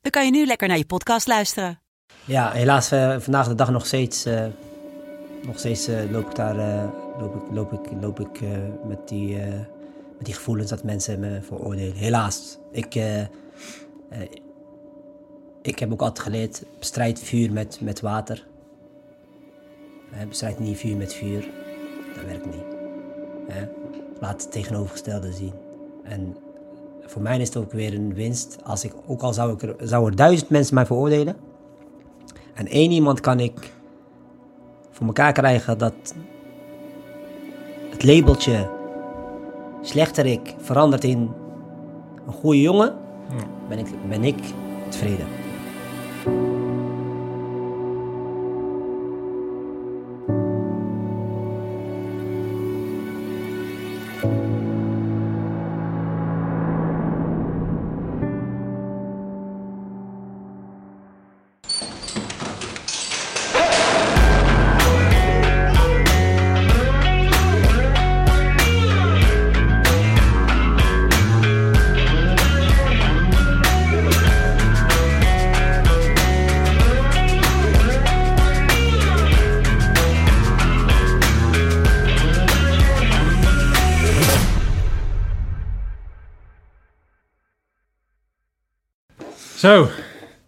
[0.00, 1.80] dan kan je nu lekker naar je podcast luisteren.
[2.24, 4.46] Ja, helaas uh, vandaag de dag nog steeds, uh,
[5.46, 6.54] nog steeds uh, loop ik daar
[7.18, 8.40] loop ik, loop ik, loop ik
[8.84, 9.36] met, die,
[10.16, 11.96] met die gevoelens dat mensen me veroordelen.
[11.96, 12.58] Helaas.
[12.72, 12.94] Ik,
[15.62, 18.46] ik heb ook altijd geleerd, bestrijd vuur met, met water.
[20.28, 21.48] bestrijd niet vuur met vuur.
[22.14, 22.64] Dat werkt niet.
[24.20, 25.54] Laat het tegenovergestelde zien.
[26.04, 26.36] En
[27.10, 28.58] voor mij is het ook weer een winst.
[28.64, 31.36] Als ik, ook al zou, ik er, zou er duizend mensen mij veroordelen.
[32.54, 33.72] En één iemand kan ik
[34.90, 35.94] voor elkaar krijgen dat
[37.90, 38.70] het labeltje
[39.82, 41.30] slechterik verandert in
[42.26, 42.94] een goede jongen.
[43.68, 44.38] Ben ik, ben ik
[44.88, 45.39] tevreden.
[89.60, 89.88] Zo.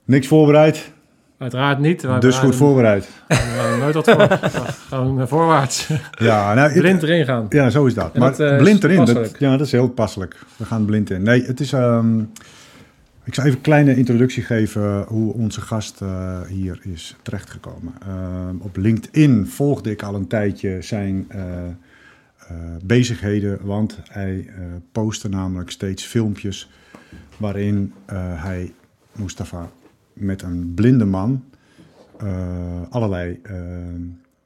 [0.04, 0.92] Niks voorbereid?
[1.38, 2.06] Uiteraard niet.
[2.20, 3.08] dus goed voorbereid.
[3.28, 4.38] We nooit wat voor.
[4.88, 5.88] Gewoon voorwaarts.
[6.10, 7.46] Ja, nou, blind erin gaan.
[7.48, 8.14] Ja, zo is dat.
[8.14, 10.36] En maar dat, uh, blind erin, dat, ja, dat is heel passelijk.
[10.56, 11.22] We gaan blind in.
[11.22, 11.72] Nee, het is...
[11.72, 12.30] Um,
[13.24, 17.94] ik zal even een kleine introductie geven hoe onze gast uh, hier is terechtgekomen.
[18.08, 21.42] Uh, op LinkedIn volgde ik al een tijdje zijn uh,
[22.84, 24.50] bezigheden, want hij
[24.92, 26.70] postte namelijk steeds filmpjes
[27.36, 27.92] waarin
[28.34, 28.72] hij
[29.12, 29.70] Mustafa
[30.12, 31.44] met een blinde man
[32.22, 32.30] uh,
[32.90, 33.56] allerlei uh,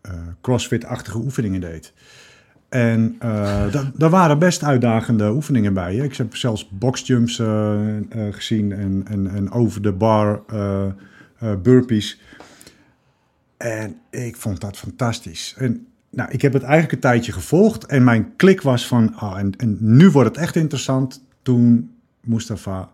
[0.02, 1.92] uh, crossfit-achtige oefeningen deed.
[2.68, 3.16] En
[3.94, 5.94] daar waren best uitdagende oefeningen bij.
[5.94, 6.04] Hè?
[6.04, 7.42] Ik heb zelfs boxjumps
[8.30, 10.42] gezien en, en, en over de bar
[11.62, 12.20] burpees.
[13.56, 15.54] En ik vond dat fantastisch.
[15.58, 19.38] En nou, ik heb het eigenlijk een tijdje gevolgd en mijn klik was van, oh,
[19.38, 21.24] en, en nu wordt het echt interessant.
[21.42, 21.90] Toen
[22.20, 22.88] Mustafa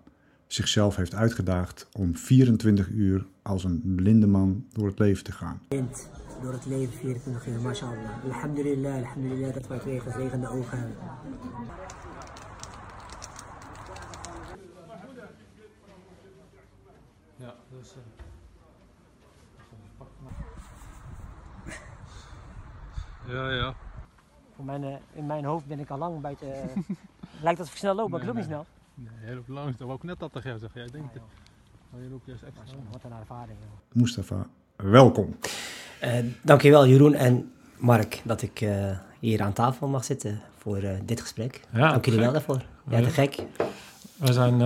[0.54, 5.62] zichzelf heeft uitgedaagd om 24 uur als een blinde man door het leven te gaan.
[6.42, 8.24] Door het leven 24 uur, mashallah.
[8.24, 10.96] Alhamdulillah, alhamdulillah dat wij twee gezegende ogen hebben.
[17.36, 17.94] Ja, dus...
[17.96, 18.02] Uh...
[23.28, 23.74] Ja, ja.
[24.54, 26.48] Voor mijn, uh, in mijn hoofd ben ik al lang buiten...
[27.42, 28.66] Lijkt alsof ik snel loop, maar ik loop niet snel.
[29.34, 29.76] Loopt langs.
[29.76, 30.80] Dat wou ik net dat tegen jou zeggen.
[30.80, 31.16] Jij denkt...
[31.94, 32.76] Oh, je loopt juist extra.
[32.90, 33.58] Wat een ervaring.
[33.92, 34.46] Mustafa,
[34.76, 35.36] welkom.
[36.04, 40.90] Uh, dankjewel Jeroen en Mark dat ik uh, hier aan tafel mag zitten voor uh,
[41.04, 41.60] dit gesprek.
[41.72, 42.62] Ja, Dank jullie wel daarvoor.
[42.88, 43.36] Ja, te gek.
[44.16, 44.60] We zijn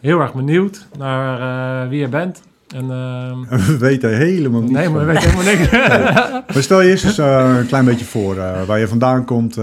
[0.00, 2.42] heel erg benieuwd naar wie je bent.
[2.72, 2.88] En,
[3.66, 4.72] we weten helemaal niets.
[4.72, 5.70] Nee, maar we weten helemaal niks.
[6.54, 8.34] maar stel je eerst eens een klein beetje voor
[8.66, 9.54] waar je vandaan komt.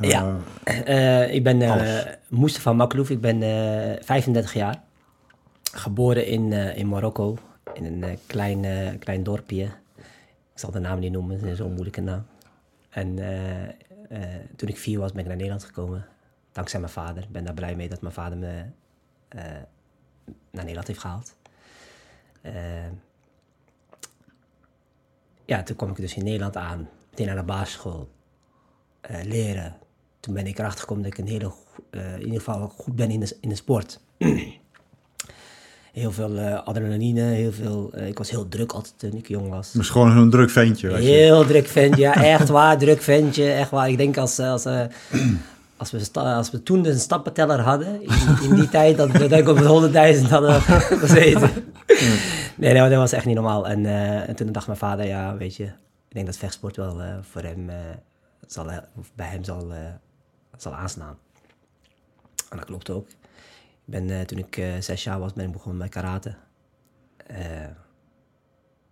[0.00, 0.36] ja,
[1.30, 1.62] ik ben
[2.28, 3.40] Mustafa Maklouf, ik ben
[4.04, 4.80] 35 jaar.
[5.74, 7.38] Geboren in, in Marokko,
[7.74, 8.66] in een klein,
[8.98, 9.64] klein dorpje.
[10.52, 12.24] Ik zal de naam niet noemen, het is zo'n moeilijke naam.
[12.92, 14.18] En uh, uh,
[14.56, 16.06] toen ik vier was, ben ik naar Nederland gekomen.
[16.52, 17.22] Dankzij mijn vader.
[17.22, 18.46] Ik ben daar blij mee dat mijn vader me
[19.36, 19.42] uh,
[20.50, 21.34] naar Nederland heeft gehaald.
[25.44, 26.88] Ja, toen kwam ik dus in Nederland aan.
[27.10, 28.08] Meteen naar de basisschool.
[29.22, 29.76] leren.
[30.20, 31.52] Toen ben ik erachter gekomen dat ik een hele,
[31.90, 34.00] in ieder geval goed ben in de, in de sport.
[35.92, 37.90] heel veel uh, adrenaline, heel veel...
[37.94, 39.72] Uh, ik was heel druk altijd toen ik jong was.
[39.72, 40.92] Dus gewoon een druk ventje?
[40.92, 41.46] Heel je.
[41.46, 43.88] druk ventje, ja, echt waar, druk ventje, echt waar.
[43.88, 44.80] Ik denk als, als, uh,
[45.76, 48.10] als, we, als we toen een stappenteller hadden, in,
[48.42, 50.60] in die tijd, dat, dat ik op de 100.000 hadden
[51.06, 51.50] gezeten.
[52.56, 53.68] nee, dat was echt niet normaal.
[53.68, 53.86] En,
[54.26, 57.70] en toen dacht mijn vader, ja, weet je, ik denk dat vechtsport wel voor hem,
[58.46, 59.72] zal, of bij hem zal,
[60.56, 61.18] zal aanslaan.
[62.50, 63.08] En dat klopt ook.
[63.84, 66.34] Ik ben, eh, toen ik eh, zes jaar was, ben ik begonnen met karate.
[67.26, 67.68] Eh,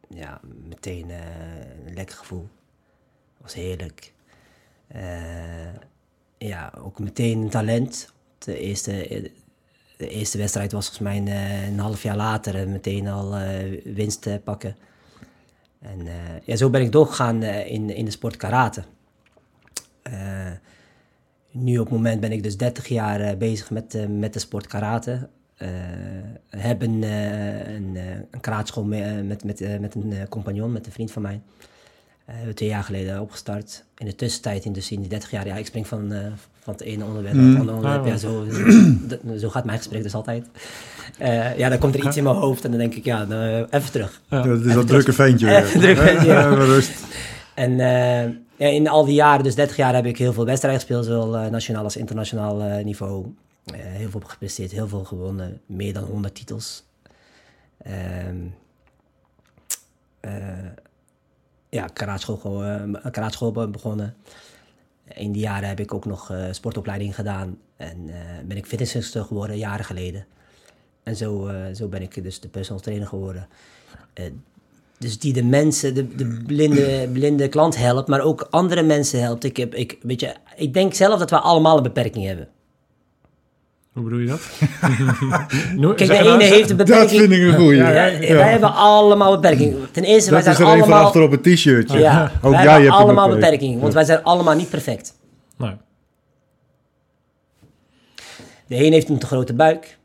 [0.08, 2.48] ja, meteen eh, een lekker gevoel.
[3.40, 4.12] was heerlijk.
[4.86, 5.74] Eh,
[6.38, 8.12] ja, ook meteen een talent.
[8.38, 9.30] De eerste,
[10.00, 13.82] de eerste wedstrijd was volgens mij een, eh, half jaar later en meteen al eh,
[13.84, 14.76] winst eh, pakken.
[15.80, 16.14] En eh,
[16.44, 18.82] ja, zo ben ik doorgegaan eh, in, in de sport karate.
[20.02, 20.52] Eh,
[21.50, 24.38] nu op het moment ben ik dus 30 jaar eh, bezig met, eh, met de
[24.38, 25.28] sport karate.
[25.56, 25.68] Eh
[26.50, 30.92] heb een, eh, een, eh, een met, met, eh, met een eh, compagnon, met een
[30.92, 31.40] vriend van mij.
[32.24, 33.84] Eh, hebben we twee jaar geleden opgestart.
[33.96, 36.20] In de tussentijd, in, dus in die 30 jaar, ja, ik spring van, eh,
[36.62, 38.06] van het ene onderwerp naar het andere onderwerp.
[38.06, 38.46] Ja, zo,
[39.26, 40.46] zo, zo gaat mijn gesprek dus altijd.
[41.18, 43.56] Eh, ja, dan komt er iets in mijn hoofd en dan denk ik, ja, eh,
[43.70, 44.20] even terug.
[44.28, 45.56] Dat is dat drukke ventje.
[45.56, 46.54] Even ja.
[46.54, 46.92] Rust.
[47.54, 48.30] En eh,
[48.60, 51.36] ja, in al die jaren, dus 30 jaar, heb ik heel veel wedstrijden gespeeld, zowel
[51.36, 53.34] eh, nationaal als internationaal eh, niveau.
[53.64, 56.84] Eh, heel veel gepresteerd, heel veel gewonnen, meer dan 100 titels.
[61.70, 64.14] Ja, karaatschool, eh, karaatschool be- begonnen.
[65.14, 68.14] In die jaren heb ik ook nog eh, sportopleiding gedaan en eh,
[68.44, 70.26] ben ik fitnessinstructeur geworden, jaren geleden.
[71.02, 73.48] En zo, zo ben ik dus de personal trainer geworden.
[74.98, 79.44] Dus die de mensen, de, de blinde, blinde klant helpt, maar ook andere mensen helpt.
[79.44, 82.48] Ik, heb, ik, weet je, ik denk zelf dat we allemaal een beperking hebben.
[83.92, 84.40] Hoe bedoel je dat?
[85.96, 87.20] Kijk, de nou- ene heeft een Dat beperking.
[87.20, 87.76] vind ik een goeie.
[87.78, 89.76] Ja, wij hebben allemaal beperking.
[89.90, 91.04] Ten eerste, wij Dat is zijn er even allemaal...
[91.06, 91.98] achter op het t-shirtje.
[91.98, 93.50] Ja, Ook wij jij hebben hebt een allemaal beperking.
[93.50, 95.14] beperking, want wij zijn allemaal niet perfect.
[95.56, 95.72] Nee.
[98.66, 99.98] De een heeft een te grote buik.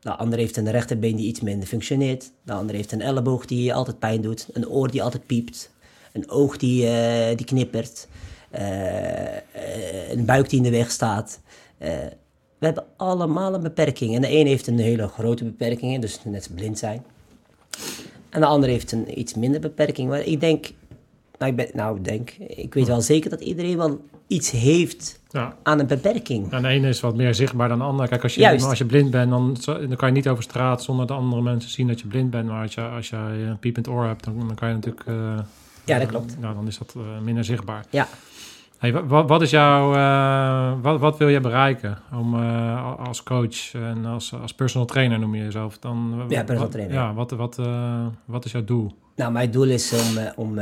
[0.00, 2.30] De ander heeft een rechterbeen die iets minder functioneert.
[2.44, 4.48] De ander heeft een elleboog die altijd pijn doet.
[4.52, 5.70] Een oor die altijd piept.
[6.12, 8.08] Een oog die, eh, die knippert.
[8.50, 9.40] eh, eh,
[10.10, 11.40] een buik die in de weg staat.
[11.78, 11.90] Eh,
[12.58, 14.14] we hebben allemaal een beperking.
[14.14, 17.04] En de een heeft een hele grote beperking, dus net blind zijn.
[18.30, 20.08] En de ander heeft een iets minder beperking.
[20.08, 20.70] Maar ik denk,
[21.38, 25.20] nou ik, ben, nou, ik denk, ik weet wel zeker dat iedereen wel iets heeft
[25.30, 25.56] Ja.
[25.62, 26.52] aan een beperking.
[26.52, 28.08] En de ene is wat meer zichtbaar dan de andere.
[28.08, 28.64] Kijk, als je, Juist.
[28.64, 31.70] als je blind bent, dan, dan kan je niet over straat zonder dat andere mensen
[31.70, 32.48] zien dat je blind bent.
[32.48, 35.06] Maar als je, als je een piepend oor hebt, dan, dan kan je natuurlijk...
[35.06, 35.38] eh,
[35.84, 36.40] Ja, dat klopt.
[36.40, 37.84] Nou, dan is dat eh, minder zichtbaar.
[37.90, 38.08] Ja.
[38.78, 39.94] Hey, wa- wat, wat is jouw...
[39.94, 45.18] eh, wat, wat wil je bereiken om, eh, als coach en als, als personal trainer
[45.18, 45.78] noem je jezelf?
[45.78, 48.92] Dan, Ja, personal wat- trainer, Ja, wat, wat, eh, wat is jouw doel?
[49.16, 50.58] Nou, mijn doel is om, om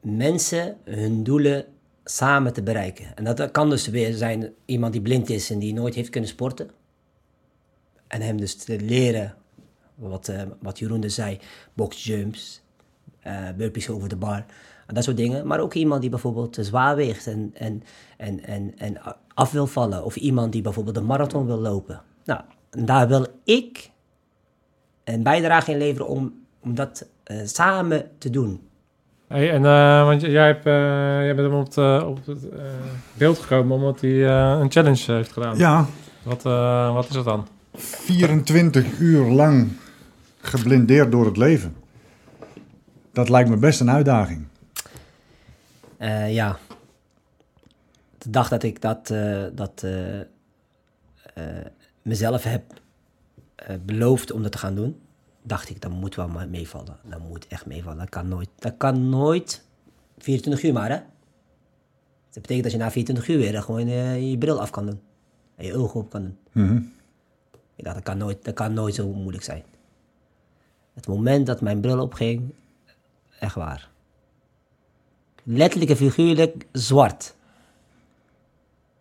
[0.00, 1.64] mensen hun doelen
[2.04, 3.06] samen te bereiken.
[3.16, 6.30] En dat kan dus weer zijn iemand die blind is en die nooit heeft kunnen
[6.30, 6.70] sporten.
[8.08, 9.34] En hem dus te leren,
[9.94, 11.38] wat, wat Jeroen dus zei,
[11.74, 12.62] boxjumps,
[13.56, 14.44] burpees over de bar.
[14.86, 15.46] Dat soort dingen.
[15.46, 17.82] Maar ook iemand die bijvoorbeeld te zwaar weegt en, en,
[18.16, 18.98] en, en, en
[19.34, 20.04] af wil vallen.
[20.04, 22.02] Of iemand die bijvoorbeeld een marathon wil lopen.
[22.24, 22.40] Nou,
[22.70, 23.90] daar wil ik
[25.04, 28.60] een bijdrage in leveren om, om dat eh, samen te doen.
[29.28, 30.72] Hey, en, eh, want jij, hebt, eh,
[31.24, 32.60] jij bent hem op het, op het eh,
[33.14, 35.58] beeld gekomen omdat hij eh, een challenge heeft gedaan.
[35.58, 35.86] Ja,
[36.22, 37.46] Wat, eh, wat is dat dan?
[37.74, 39.68] 24 uur lang
[40.40, 41.74] geblindeerd door het leven.
[43.12, 44.45] Dat lijkt me best een uitdaging.
[45.98, 46.58] Eh, ja.
[48.18, 50.20] De dag dat ik dat, eh, dat eh,
[52.02, 52.62] mezelf heb
[53.80, 55.00] beloofd om dat te gaan doen,
[55.42, 56.96] dacht ik, dat moet wel meevallen.
[57.02, 57.98] Dat moet echt meevallen.
[57.98, 58.48] Dat kan nooit.
[58.58, 59.64] Dat kan nooit
[60.18, 60.96] 24 uur maar, hè?
[62.30, 63.88] Dat betekent dat je na 24 uur weer gewoon
[64.28, 65.00] je bril af kan doen.
[65.56, 66.38] En je ogen op kan doen.
[66.52, 66.82] Mhm.
[67.74, 69.62] Ik dacht, dat kan, nooit, dat kan nooit zo moeilijk zijn.
[70.94, 72.54] Het moment dat mijn bril opging,
[73.38, 73.90] echt waar.
[75.48, 77.34] Letterlijk en figuurlijk zwart.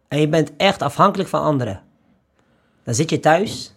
[0.08, 1.82] En je bent echt afhankelijk van anderen.
[2.84, 3.76] Dan zit je thuis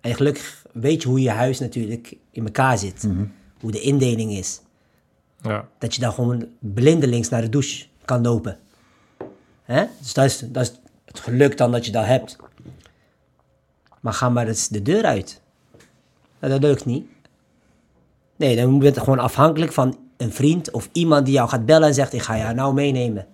[0.00, 3.08] en gelukkig weet je hoe je huis natuurlijk in elkaar zit.
[3.60, 4.60] Hoe de indeling is.
[5.42, 5.68] Ja.
[5.78, 8.58] Dat je dan gewoon blindelings naar de douche kan lopen.
[9.62, 9.84] Hè?
[9.98, 12.36] Dus dat is, dat is het geluk dan dat je dat hebt.
[14.00, 15.40] Maar ga maar eens de deur uit.
[16.38, 17.06] Nou, dat lukt niet.
[18.36, 21.88] Nee, dan ben je gewoon afhankelijk van een vriend of iemand die jou gaat bellen
[21.88, 23.26] en zegt: Ik ga jou nou meenemen.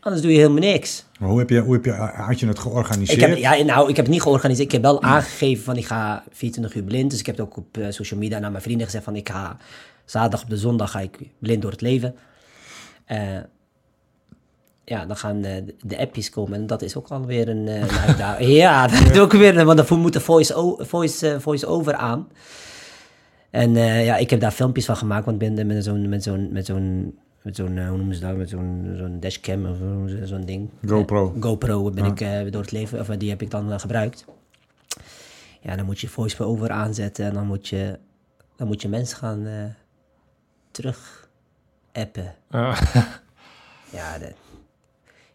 [0.00, 1.04] Anders doe je helemaal niks.
[1.18, 3.22] Maar hoe, heb je, hoe heb je, had je het georganiseerd?
[3.22, 4.66] Ik heb, ja, nou, ik heb het niet georganiseerd.
[4.66, 7.10] Ik heb wel aangegeven van ik ga 24 uur blind.
[7.10, 9.28] Dus ik heb het ook op eh, social media naar mijn vrienden gezegd van ik
[9.28, 9.56] ga
[10.04, 12.14] zaterdag op de zondag ga ik blind door het leven.
[13.04, 13.18] Eh,
[14.84, 18.50] ja, dan gaan eh, de- appjes komen en dat is ook alweer een, een uitdaging.
[18.50, 22.28] ja, dat is ook weer, want daarvoor moet de voice, o- voice, voice over aan.
[23.50, 26.22] En eh, ja, ik heb daar filmpjes van gemaakt, want ik ben met zo'n, met
[26.22, 29.76] zo'n, met zo'n, met zo'n, eh, hoe noemen ze dat, met zo'n, zo'n dashcam of
[29.76, 30.68] zo- zo'n ding.
[30.86, 31.34] GoPro.
[31.40, 34.24] GoPro ben ik eh, door het leven, of die heb ik dan gebruikt.
[35.60, 37.98] Ja, dan moet je voice over aanzetten en dan moet je,
[38.56, 39.46] dan moet je mensen gaan
[40.70, 41.28] terug
[41.92, 42.34] appen.
[42.50, 42.74] Ja.
[43.92, 44.32] Ja, de-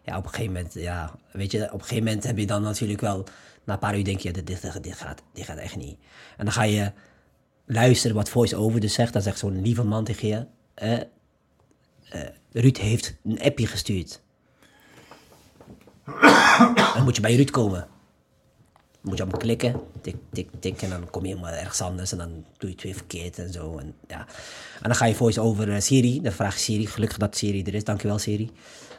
[0.02, 2.62] ja, op een gegeven moment, ja, weet je, op een gegeven moment heb je dan
[2.62, 3.24] natuurlijk wel,
[3.64, 5.96] na een paar uur denk je, dit, dit, dit, gaat, dit gaat echt niet.
[6.36, 6.92] En dan ga je
[7.66, 9.12] luisteren wat voice-over dus zegt.
[9.12, 10.98] Dan zegt zo'n lieve man tegen je, eh,
[12.52, 14.20] Ruud heeft een appje gestuurd.
[16.94, 17.80] dan moet je bij Ruud komen.
[17.80, 22.12] Dan moet je allemaal klikken, tik, tik, tik, en dan kom je helemaal ergens anders
[22.12, 23.78] en dan doe je het weer verkeerd en zo.
[23.78, 24.18] En, ja.
[24.76, 27.62] en dan ga je voice over eh, Siri, dan vraag je Siri, gelukkig dat Siri
[27.62, 28.50] er is, dankjewel Siri.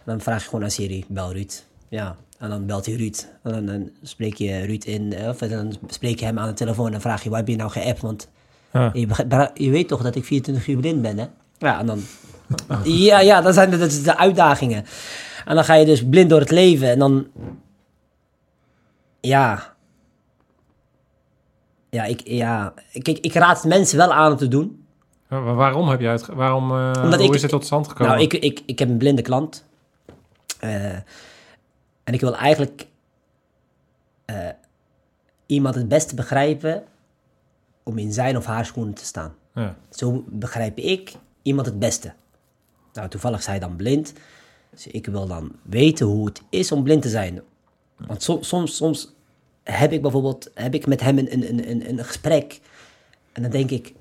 [0.05, 1.65] Dan vraag je gewoon aan Siri, bel Ruud.
[1.89, 3.27] Ja, en dan belt hij Ruud.
[3.43, 6.53] En dan, dan spreek je Ruud in, eh, of dan spreek je hem aan de
[6.53, 8.01] telefoon en vraag je, waar heb je nou geappt?
[8.01, 8.27] Want
[8.77, 8.89] Ja.
[8.93, 11.25] je, je weet toch dat ik 24 uur blind ben, hè?
[11.57, 11.99] Ja, en dan...
[12.83, 14.85] Ja, ja, dat zijn de, dat is de uitdagingen.
[15.45, 17.27] En dan ga je dus blind door het leven en dan...
[19.19, 19.75] Ja...
[21.89, 24.85] Ja, ik, ja, ik, raad mensen wel aan om te doen.
[25.29, 26.25] Ja, waarom heb jij het...
[26.25, 28.13] Waarom, Omdat hoe ik- is het tot stand gekomen?
[28.13, 29.65] Nou, ik, ik, ik heb een blinde klant.
[30.59, 30.93] Eh,
[32.03, 32.87] en ik wil eigenlijk
[34.25, 34.49] eh,
[35.45, 36.83] iemand het beste begrijpen
[37.87, 39.35] om in zijn of haar schoenen te staan.
[39.53, 39.75] Ja.
[39.89, 42.13] Zo begrijp ik iemand het beste.
[42.93, 44.13] Nou, toevallig hij dan blind.
[44.71, 47.41] Dus ik wil dan weten hoe het is om blind te zijn.
[47.97, 49.13] Want soms, soms, soms
[49.63, 52.59] heb ik bijvoorbeeld heb ik met hem een, een, een- een, gesprek.
[53.31, 53.93] En dan denk ik...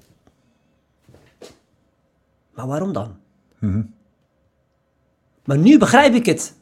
[2.55, 3.16] Maar waarom dan?
[5.45, 6.55] Maar nu begrijp ik het.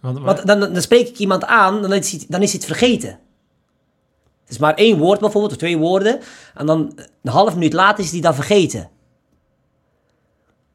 [0.00, 2.68] Want, Want dan, dan spreek ik iemand aan, dan is, hij, dan is hij het
[2.68, 3.18] vergeten.
[4.44, 6.20] Het is maar één woord bijvoorbeeld, of twee woorden.
[6.54, 8.88] En dan een half minuut later is hij dan vergeten.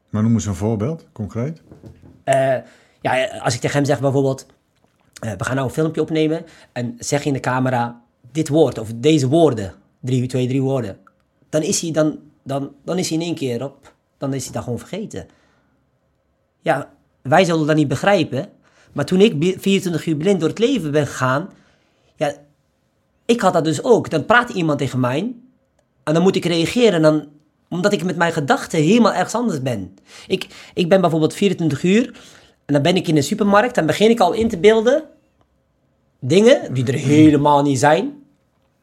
[0.08, 1.62] Maar noem eens een voorbeeld, concreet.
[2.24, 2.56] Eh,
[3.00, 4.46] ja, als ik tegen hem zeg bijvoorbeeld...
[5.20, 8.78] eh, we gaan nou een filmpje opnemen en zeg je in de camera dit woord
[8.78, 9.74] of deze woorden.
[10.00, 10.98] Drie, twee, drie woorden.
[11.48, 13.94] Dan is hij, dan, dan, dan is hij in één keer op.
[14.18, 15.26] Dan is hij dat gewoon vergeten.
[16.60, 16.90] Ja,
[17.22, 18.48] wij zullen dat niet begrijpen.
[18.92, 21.50] Maar toen ik bi- 24 uur blind door het leven ben gegaan...
[22.16, 22.34] Ja,
[23.30, 24.10] ik had dat dus ook.
[24.10, 25.34] Dan praat iemand tegen mij
[26.04, 27.28] en dan moet ik reageren dan,
[27.68, 29.94] omdat ik met mijn gedachten helemaal ergens anders ben.
[30.26, 32.06] Ik, ik ben bijvoorbeeld 24 uur
[32.66, 33.74] en dan ben ik in een supermarkt.
[33.74, 35.02] Dan begin ik al in te beelden
[36.20, 38.22] dingen die er helemaal niet zijn.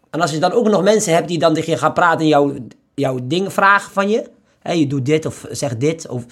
[0.10, 2.28] En als je dan ook nog mensen hebt die dan tegen je gaan praten en
[2.28, 2.54] jouw,
[2.96, 4.30] jouw dingen vragen van je.
[4.60, 6.08] Hè, je doet dit of zeg dit.
[6.08, 6.26] Of,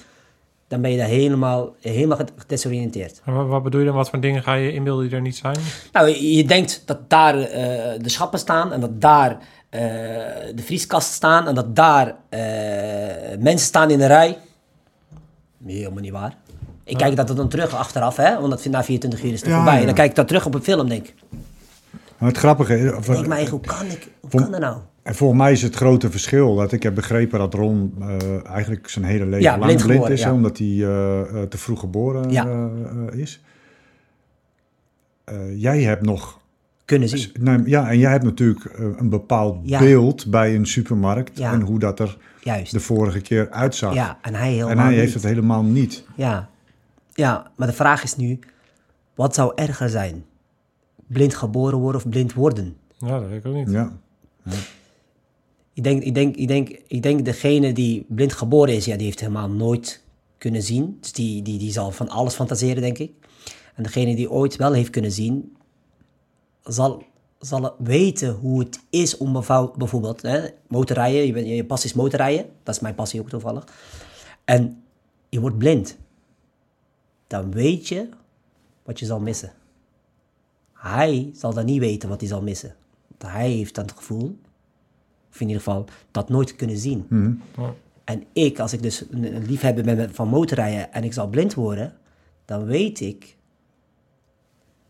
[0.67, 3.22] dan ben je daar helemaal, helemaal gedesoriënteerd.
[3.25, 3.95] En wat, wat bedoel je dan?
[3.95, 5.57] Wat voor dingen ga je inbeelden die er niet zijn?
[5.91, 9.31] Nou, je denkt dat daar eh, de schappen staan en dat daar
[9.69, 9.81] eh,
[10.55, 12.39] de vrieskast staan en dat daar eh,
[13.39, 14.38] mensen staan in een rij.
[15.65, 16.36] Helemaal niet waar.
[16.84, 19.55] Ik kijk dat dan terug achteraf, hè, want dat na 24 uur is het Ja,
[19.55, 19.74] voorbij.
[19.74, 19.79] ja.
[19.79, 21.13] En dan kijk ik dat terug op een film, denk ik.
[22.17, 24.60] Maar het grappige is, of, Denk ik me eigen, hoe kan ik, hoe kan dat
[24.60, 24.77] nou?
[25.05, 28.89] En volgens mij is het grote verschil dat ik heb begrepen dat Ron eh, eigenlijk
[28.89, 30.33] zijn hele leven Ja, lang blind blind, geboren, is, ja.
[30.33, 32.45] omdat hij eh, eh, te vroeg geboren Ja.
[32.45, 33.41] eh, eh, is.
[35.24, 36.39] Eh, jij hebt nog,
[36.85, 37.29] Kunnen zien.
[37.39, 39.79] nou, ja, en jij hebt natuurlijk een bepaald Ja.
[39.79, 41.51] beeld bij een supermarkt Ja.
[41.53, 42.71] en hoe dat er Juist.
[42.71, 43.93] de vorige keer uitzag.
[43.93, 45.13] Ja, en hij helemaal en hij heeft niet.
[45.13, 46.05] het helemaal niet.
[46.15, 46.50] Ja.
[47.13, 48.39] ja, maar de vraag is nu,
[49.15, 50.25] wat zou erger zijn?
[51.07, 52.75] Blind geboren worden of blind worden?
[52.97, 53.71] Ja, dat weet ik ook niet.
[53.71, 53.91] Ja.
[55.75, 59.05] Ik denk, ik, denk, ik, denk, ik denk degene die blind geboren is, ja, die
[59.05, 60.03] heeft helemaal nooit
[60.38, 60.98] kunnen zien.
[61.01, 63.12] Dus die, die, die zal van alles fantaseren, denk ik.
[63.75, 65.55] En degene die ooit wel heeft kunnen zien,
[66.63, 67.03] zal,
[67.39, 69.34] zal weten hoe het is om
[69.77, 71.25] bijvoorbeeld hè, motorrijden.
[71.25, 73.63] Je, bent, je passie is motorrijden, dat is mijn passie ook toevallig.
[74.46, 74.84] En
[75.29, 75.98] je wordt blind.
[77.27, 78.10] Dan weet je
[78.84, 79.53] wat je zal missen.
[80.74, 82.75] Hij zal dan niet weten wat hij zal missen.
[83.08, 84.38] Want hij heeft dan het gevoel,
[85.36, 87.06] of in ieder geval, dat nooit kunnen zien.
[87.58, 87.74] Ja.
[88.04, 91.94] En ik, als ik dus een liefhebber ben van motorrijden en ik zal blind worden,
[92.46, 93.36] dan weet ik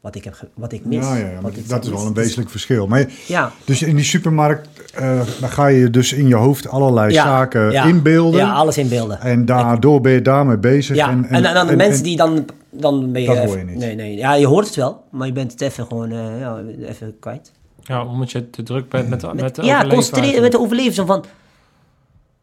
[0.02, 1.06] wat ik, heb wat ik mis.
[1.06, 1.98] Ja, ja, ja, maar wat ik dat is mis.
[2.00, 2.88] wel een Dus- wezenlijk verschil.
[2.88, 7.14] Maar Ja, Dus in die supermarkt, eh, dan ga je dus in je hoofd allerlei
[7.14, 8.40] ja, zaken ja, inbeelden.
[8.40, 9.20] Ja, alles inbeelden.
[9.22, 10.96] En daardoor ben je daarmee bezig.
[10.96, 13.28] Ja, en, en, dan de en- mensen en- die dan, dan ben je...
[13.28, 13.78] Dat hoor je niet.
[13.78, 16.62] Nee, nee, ja, je hoort het wel, maar je bent het even gewoon eh, ja,
[16.80, 17.52] even kwijt.
[17.88, 20.94] Ja, omdat je te druk bent met, met, Met, de ja, concentreren met de overleven.
[20.94, 21.25] Zo van,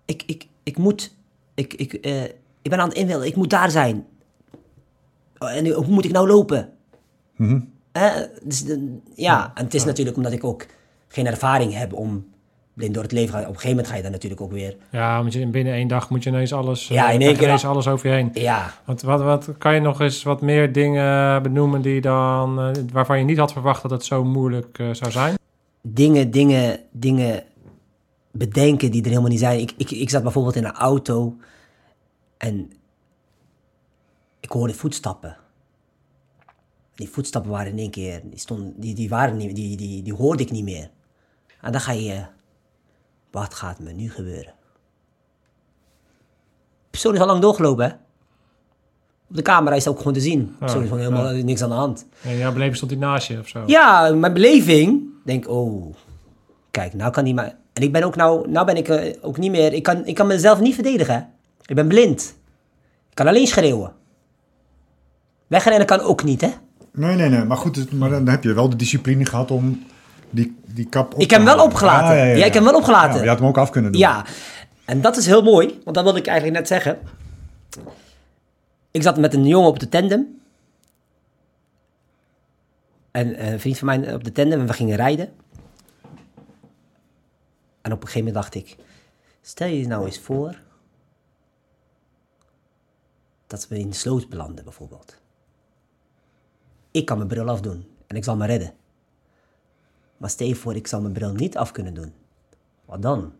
[0.04, 1.14] ik, ik, ik moet,
[1.54, 2.22] ik, ik, eh,
[2.62, 4.06] ik ben aan het inbeelden, ik moet daar zijn.
[5.38, 6.72] Oh, en hoe moet ik nou lopen?
[7.92, 8.64] Eh, dus
[9.14, 10.66] ja, en het is natuurlijk omdat ik ook
[11.08, 12.31] geen ervaring heb om
[12.74, 13.40] blind door het leven gaan.
[13.42, 14.76] Op een gegeven moment ga je dan natuurlijk ook weer...
[14.90, 17.30] Ja, want je, binnen één dag moet je ineens alles, Ja, eh, in één krijg
[17.30, 18.30] je keer- ineens alles over je heen.
[18.32, 22.70] Ja, Want wat, wat kan je nog eens wat meer dingen benoemen die dan, eh,
[22.92, 25.34] waarvan je niet had verwacht dat het zo moeilijk eh, zou zijn?
[25.84, 27.42] dingen, dingen, dingen
[28.30, 29.60] bedenken die er helemaal niet zijn.
[29.60, 31.36] Ik, ik, ik zat bijvoorbeeld in een auto
[32.36, 32.72] en
[34.40, 35.36] ik hoorde voetstappen.
[36.94, 40.14] Die voetstappen waren in één keer, die, stonden, die, die, waren niet, die, die, die
[40.14, 40.90] hoorde ik niet meer.
[41.60, 42.24] En dan ga je,
[43.32, 44.52] wat gaat me nu gebeuren?
[46.82, 47.90] De persoon is al lang doorgelopen, hè?
[49.28, 50.46] Op de camera is het ook gewoon te zien.
[50.46, 52.06] De persoon is gewoon helemaal niks aan de hand.
[52.22, 53.62] En jouw beleving stond hij naast je of zo?
[53.66, 55.02] Ja, mijn beleving.
[55.24, 55.94] Denk, oh,
[56.70, 57.56] kijk, nou kan die maar.
[57.72, 59.72] En ik ben ook nou, nou ben ik eh, ook niet meer.
[59.72, 61.14] Ik kan, ik kan mezelf niet verdedigen.
[61.14, 61.20] hè.
[61.66, 62.34] Ik ben blind.
[63.08, 63.92] Ik kan alleen schreeuwen.
[65.46, 66.50] Wegrennen kan ook niet, hè?
[66.92, 67.44] Nee, nee, nee.
[67.44, 69.82] Maar goed, maar dan heb je wel de discipline gehad om
[70.32, 72.16] die, die kap op Ik heb hem wel opgelaten.
[72.16, 73.22] Ja, ik heb hem wel opgelaten.
[73.22, 74.00] Je had hem ook af kunnen doen.
[74.00, 74.24] Ja,
[74.84, 76.98] en dat is heel mooi, want dat wilde ik eigenlijk net zeggen.
[78.90, 80.40] Ik zat met een jongen op de tandem.
[83.10, 85.32] En eh, een vriend van mij op de tandem en we gingen rijden.
[87.82, 88.76] En op een gegeven moment dacht ik,
[89.40, 90.60] stel je nou eens voor
[93.46, 95.16] dat we in de sloot belanden bijvoorbeeld.
[96.90, 98.74] Ik kan mijn bril afdoen en ik zal me redden.
[100.22, 102.12] Maar stel voor, ik zal mijn bril niet af kunnen doen.
[102.84, 103.32] Wat dan?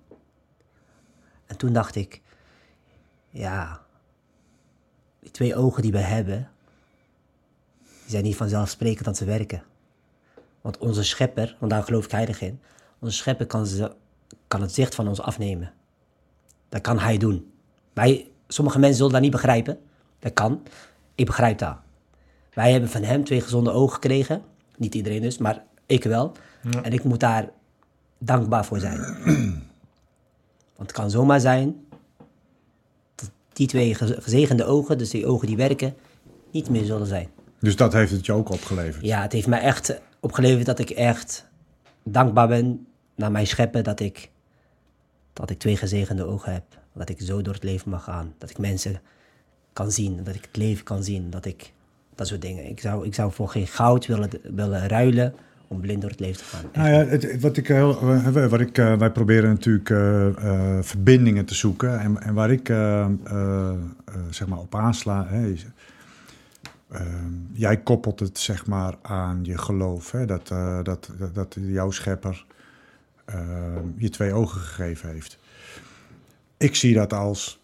[1.46, 2.20] En toen dacht ik,
[3.30, 3.82] ja,
[5.20, 6.50] die twee ogen die we hebben,
[7.78, 9.62] die zijn niet vanzelfsprekend dat ze werken.
[10.60, 12.60] Want onze schepper, want daar geloof ik heilig in,
[12.98, 13.92] onze schepper kan, ze,
[14.48, 15.72] kan het zicht van ons afnemen.
[16.68, 17.52] Dat kan hij doen.
[17.92, 19.80] Wij, sommige mensen zullen dat niet begrijpen.
[20.18, 20.62] Dat kan.
[21.14, 21.76] Ik begrijp dat.
[22.52, 24.42] Wij hebben van hem twee gezonde ogen gekregen.
[24.76, 26.32] Niet iedereen dus, maar ik wel.
[26.82, 27.48] En ik moet daar
[28.18, 29.00] dankbaar voor zijn.
[30.76, 31.84] Want het kan zomaar zijn
[33.14, 35.94] dat die twee geze- gezegende ogen, dus die ogen die werken,
[36.50, 37.28] niet meer zullen zijn.
[37.58, 39.04] Dus dat heeft het je ook opgeleverd.
[39.04, 41.46] Ja, het heeft mij echt opgeleverd dat ik echt
[42.02, 44.30] dankbaar ben naar mijn scheppen dat ik,
[45.32, 46.64] dat ik twee gezegende ogen heb.
[46.92, 48.34] Dat ik zo door het leven mag gaan.
[48.38, 49.00] Dat ik mensen
[49.72, 51.30] kan zien, dat ik het leven kan zien.
[51.30, 51.72] Dat ik,
[52.14, 52.68] dat soort dingen.
[52.68, 55.34] Ik zou, ik zou voor geen goud willen, willen ruilen
[55.72, 56.64] om blind door het leven te gaan.
[56.72, 60.82] Nou ja, het, wat ik, heel, eh, wat ik, eh, wij proberen natuurlijk eh, eh,
[60.82, 62.00] verbindingen te zoeken.
[62.00, 63.74] En, en waar ik eh, eh, eh,
[64.30, 65.66] zeg maar op aansla, hè, is,
[66.88, 67.00] eh,
[67.52, 70.10] jij koppelt het zeg maar aan je geloof.
[70.10, 72.44] Hè, dat, eh, dat, dat, dat jouw schepper
[73.24, 73.40] eh,
[73.96, 75.38] je twee ogen gegeven heeft.
[76.56, 77.60] Ik zie dat als,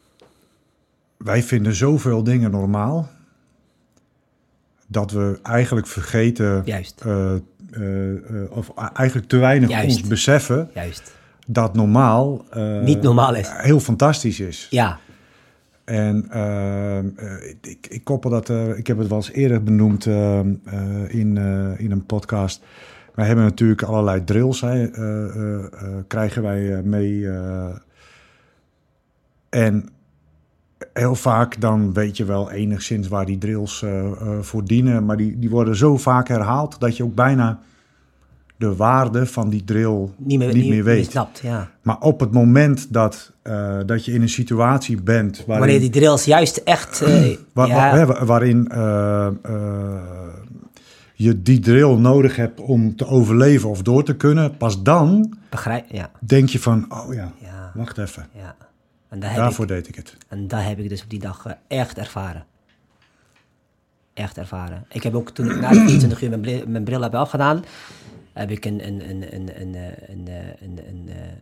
[1.16, 3.09] wij vinden zoveel dingen normaal,
[4.87, 7.05] dat we eigenlijk vergeten Juist,
[7.73, 9.97] eh, eh, of eigenlijk te weinig Juist.
[10.01, 11.13] ons beseffen juist.
[11.47, 13.49] dat normaal eh, Niet normaal is.
[13.53, 14.67] heel fantastisch is.
[14.71, 14.99] Ja,
[15.85, 17.05] En eh, eh,
[17.61, 20.47] ik, ik koppel dat, ik heb het wel eens eerder benoemd eh, eh,
[21.09, 21.37] in,
[21.79, 22.63] in een podcast.
[23.15, 24.89] Wij hebben natuurlijk allerlei drills, hè,
[26.07, 27.29] krijgen wij mee.
[29.49, 29.89] en
[30.93, 35.05] heel vaak dan weet je wel enigszins waar die drills eh, eh, voor dienen.
[35.05, 37.59] Maar die, die worden zo vaak herhaald dat je ook bijna
[38.57, 41.11] de waarde van die drill niet meer, niet meer weet.
[41.11, 41.71] snapt, ja.
[41.83, 46.01] Maar op het moment dat, eh, dat je in een situatie bent waarin, Wanneer die
[46.01, 47.05] drills juist echt...
[47.55, 48.69] ja, waarin
[51.14, 55.85] je die drill nodig hebt om te overleven of door te kunnen, pas dan begrijp,
[55.88, 58.68] ja, denk je van, oh ja, ja, wacht even, ja.
[59.09, 60.16] En heb daarvoor ik, deed ik het.
[60.29, 62.47] En dat heb ik dus op die dag eh, echt ervaren.
[64.14, 64.85] Echt ervaren.
[64.88, 67.64] Ik heb ook toen ik na de 24 uur mijn bril, mijn bril heb afgedaan,
[68.33, 71.33] heb ik een, een, een, een, een, eh, een, eh, een, een, eh,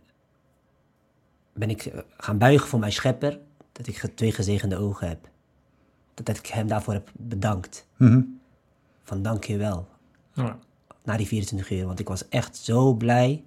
[1.53, 3.39] ben ik gaan buigen voor mijn schepper,
[3.71, 5.29] dat ik twee gezegende ogen heb.
[6.13, 7.87] Dat, dat ik hem daarvoor heb bedankt.
[7.97, 8.21] Mhm.
[9.03, 9.87] Van dank je wel.
[10.33, 10.57] Ja.
[11.03, 13.43] Na die 24 uur, want ik was echt zo blij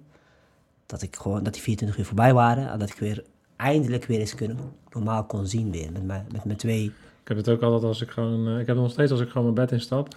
[0.85, 2.69] dat ik gewoon, dat die 24 uur voorbij waren.
[2.69, 3.23] En dat ik weer
[3.61, 4.57] eindelijk weer eens kunnen,
[4.91, 5.91] normaal kon zien weer.
[5.91, 6.83] Met mijn, met mijn twee
[7.21, 8.47] Ik heb het ook altijd als ik gewoon...
[8.47, 10.15] eh, ik heb het nog steeds als ik gewoon mijn bed instap.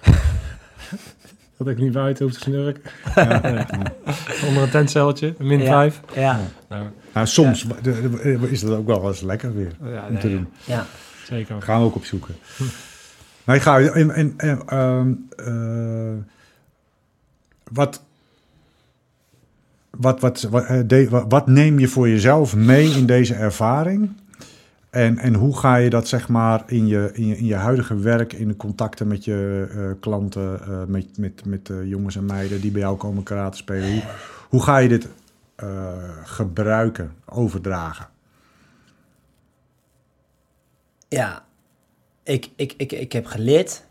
[1.59, 2.83] dat ik niet buiten hoef te snurken.
[3.15, 3.65] Nee.
[4.49, 5.67] Onder een tentceltje, min Ja.
[5.67, 6.01] vijf.
[6.15, 7.67] Ja, Nou, Nou, soms
[8.49, 10.49] is dat ook wel eens lekker weer ja, om nee, te doen.
[10.65, 10.87] ja.
[11.27, 11.63] zeker.
[11.63, 12.35] Gaan we ook opzoeken.
[13.47, 13.91] Nee, ga je.
[13.91, 16.15] En, en, en, ehm, eh,
[17.73, 18.03] wat,
[19.99, 24.11] wat, wat, wat, eh, wat, wat neem je voor jezelf mee in deze ervaring?
[24.91, 27.97] En, en hoe ga je dat zeg maar in je, in je, in je huidige
[27.97, 32.61] werk, in de contacten met je eh, klanten, eh, met, met, met jongens en meiden
[32.61, 33.93] die bij jou komen karate spelen?
[33.93, 34.03] Hoe,
[34.49, 35.09] hoe ga je dit
[36.25, 38.09] gebruiken, overdragen?
[41.09, 41.45] Ja,
[42.23, 43.85] ik, ik, ik, ik heb geleerd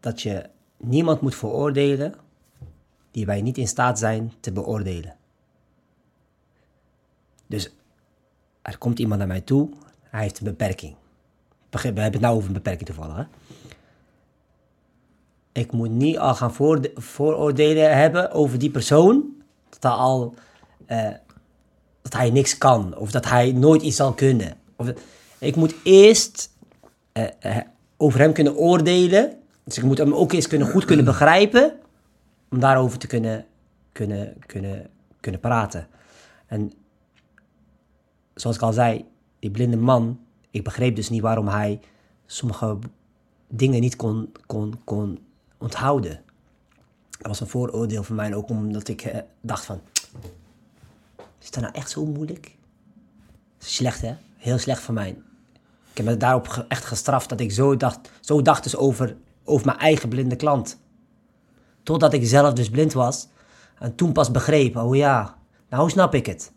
[0.00, 0.44] dat je
[0.76, 2.14] niemand moet veroordelen
[3.12, 5.16] die wij niet in staat zijn te beoordelen.
[7.46, 7.74] Dus
[8.62, 9.68] er komt iemand naar mij toe,
[10.02, 10.94] hij heeft een beperking.
[11.70, 13.16] We hebben het nou over een beperking toevallig.
[13.16, 13.24] Hè?
[15.52, 16.54] Ik moet niet al gaan
[16.94, 19.24] vooroordelen hebben over die persoon,
[19.68, 20.34] dat hij al
[20.86, 21.10] eh,
[22.02, 24.56] dat hij niks kan of dat hij nooit iets zal kunnen.
[24.76, 24.92] Of,
[25.38, 26.50] ik moet eerst
[27.12, 27.56] eh, eh,
[27.96, 29.36] over hem kunnen oordelen.
[29.64, 31.72] Dus ik moet hem ook eens kunnen, goed kunnen begrijpen.
[32.52, 33.46] Om daarover te kunnen,
[33.92, 35.88] kunnen, kunnen, kunnen praten.
[36.46, 36.72] En
[38.34, 39.04] zoals ik al zei,
[39.38, 41.80] die blinde man, ik begreep dus niet waarom hij
[42.26, 42.78] sommige
[43.48, 45.18] dingen niet kon, kon, kon
[45.58, 46.20] onthouden.
[47.10, 49.80] Dat was een vooroordeel van mij ook omdat ik eh, dacht van,
[51.40, 52.56] is dat nou echt zo moeilijk?
[53.58, 54.14] Slecht hè?
[54.36, 55.08] Heel slecht van mij.
[55.90, 59.66] Ik heb me daarop echt gestraft dat ik zo dacht, zo dacht dus over, over
[59.66, 60.78] mijn eigen blinde klant.
[61.82, 63.28] Totdat ik zelf dus blind was.
[63.78, 65.36] En toen pas begreep, oh ja,
[65.70, 66.52] nou snap ik het.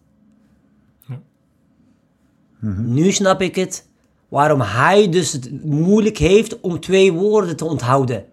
[2.77, 3.87] Nu snap ik het,
[4.27, 8.25] waarom hij dus het moeilijk heeft om twee woorden te onthouden.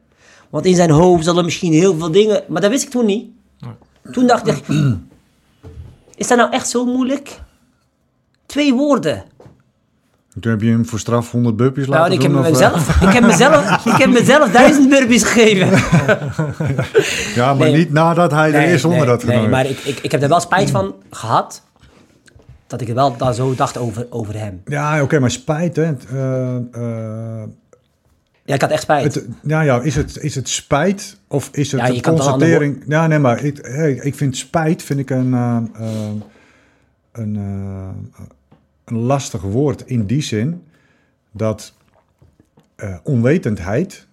[0.51, 3.07] Want in zijn hoofd zal er misschien heel veel dingen, maar dat wist ik toen
[3.07, 3.31] niet.
[4.13, 4.67] Toen dacht ik,
[6.15, 7.41] is dat nou echt zo moeilijk?
[8.47, 9.25] Twee woorden.
[10.35, 12.51] En Toen heb je hem voor straf 100 burpees Nou, laten ik heb, of, eh?
[12.51, 15.69] mezelf, ik, heb mezelf, ik heb mezelf duizend burpees gegeven.
[17.35, 17.77] Ja, maar Nee.
[17.77, 19.51] niet nadat hij er is onder nee, dat nee, genomen.
[19.51, 21.63] maar ik, ik, ik heb er wel spijt van gehad.
[22.67, 24.63] Dat ik er wel daar zo dacht over, over hem.
[24.65, 25.83] Ja, oké, maar spijt, hè.
[26.13, 27.43] Eh, eh,
[28.45, 29.15] Ja, ik had echt spijt.
[29.15, 32.83] het, ja, ja, is het, is het spijt of is het Ja, een constatering?
[32.87, 35.89] Ja, nee, maar ik, hey, ik vind spijt vind ik een, eh, eh,
[37.13, 38.21] een, eh,
[38.85, 40.65] een lastig woord in die zin
[41.31, 41.75] dat
[42.77, 44.07] eh, onwetendheid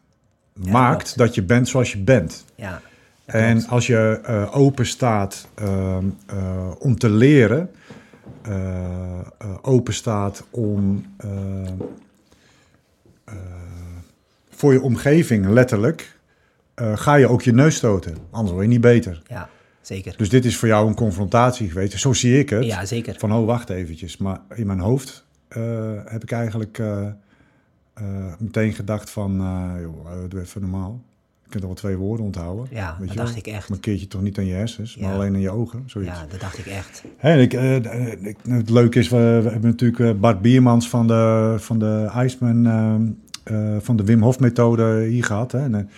[0.54, 1.18] maakt klopt.
[1.18, 2.46] dat je bent zoals je bent.
[2.56, 2.82] ja.
[3.26, 5.98] En als je eh, open staat eh,
[6.80, 7.70] om te leren,
[8.42, 9.20] eh, eh,
[9.62, 11.30] open staat om eh,
[13.26, 13.34] eh,
[14.50, 16.18] voor je omgeving letterlijk,
[16.74, 18.18] eh, ga je ook je neus stoten.
[18.32, 19.22] Anders word je niet beter.
[19.28, 19.50] ja,
[19.96, 20.14] zeker.
[20.18, 22.00] Dus dit is voor jou een confrontatie geweest.
[22.00, 22.66] Zo zie ik het.
[22.66, 23.16] Ja, zeker.
[23.18, 24.18] Van, oh, wacht eventjes.
[24.18, 27.08] Maar in mijn hoofd eh, heb ik eigenlijk eh,
[27.94, 28.04] eh,
[28.40, 29.32] meteen gedacht van,
[29.82, 31.02] joh, doe even normaal.
[31.44, 32.68] Je kunt al wel twee woorden onthouden.
[32.72, 33.38] Ja, dat je dacht wel.
[33.38, 33.70] ik echt.
[33.70, 35.84] Maar een keertje toch niet aan je hersens, maar alleen aan je ogen.
[35.86, 36.12] Zoiets.
[36.12, 37.04] Ja, dat dacht ik echt.
[37.18, 37.54] En ik,
[38.24, 43.02] ik- het leuke is, we, hebben natuurlijk Bart Biermans van de, van de Iceman, ehm,
[43.44, 45.52] eh, van de Wim Hof methode hier gehad.
[45.52, 45.60] Hè.
[45.60, 45.90] En,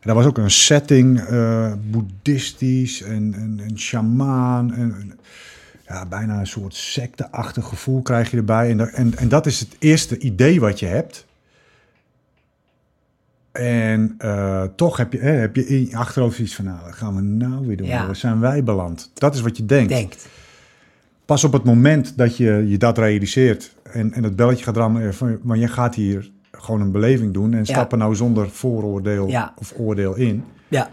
[0.00, 4.74] eh, dat was ook een setting, eh, boeddhistisch en, en, en shamaan.
[4.74, 5.18] En, en-
[5.86, 8.70] ja, bijna een soort secteachtig gevoel krijg je erbij.
[8.70, 11.26] En, en, en dat is het eerste idee wat je hebt.
[13.52, 16.94] En eh, toch heb je, hè, heb je in je achterhoofd iets van, nou, wat
[16.94, 17.86] gaan we nou weer doen?
[17.86, 18.06] Ja.
[18.06, 19.10] Waar zijn wij beland?
[19.14, 19.88] Dat is wat je denkt.
[19.88, 20.28] Denkt.
[21.24, 25.06] Pas op het moment dat je je dat realiseert en, en het belletje gaat rammen,
[25.06, 29.30] eh, van, maar je gaat hier gewoon een beleving doen en stappen nou zonder vooroordeel
[29.56, 30.44] of oordeel in.
[30.68, 30.90] Ja,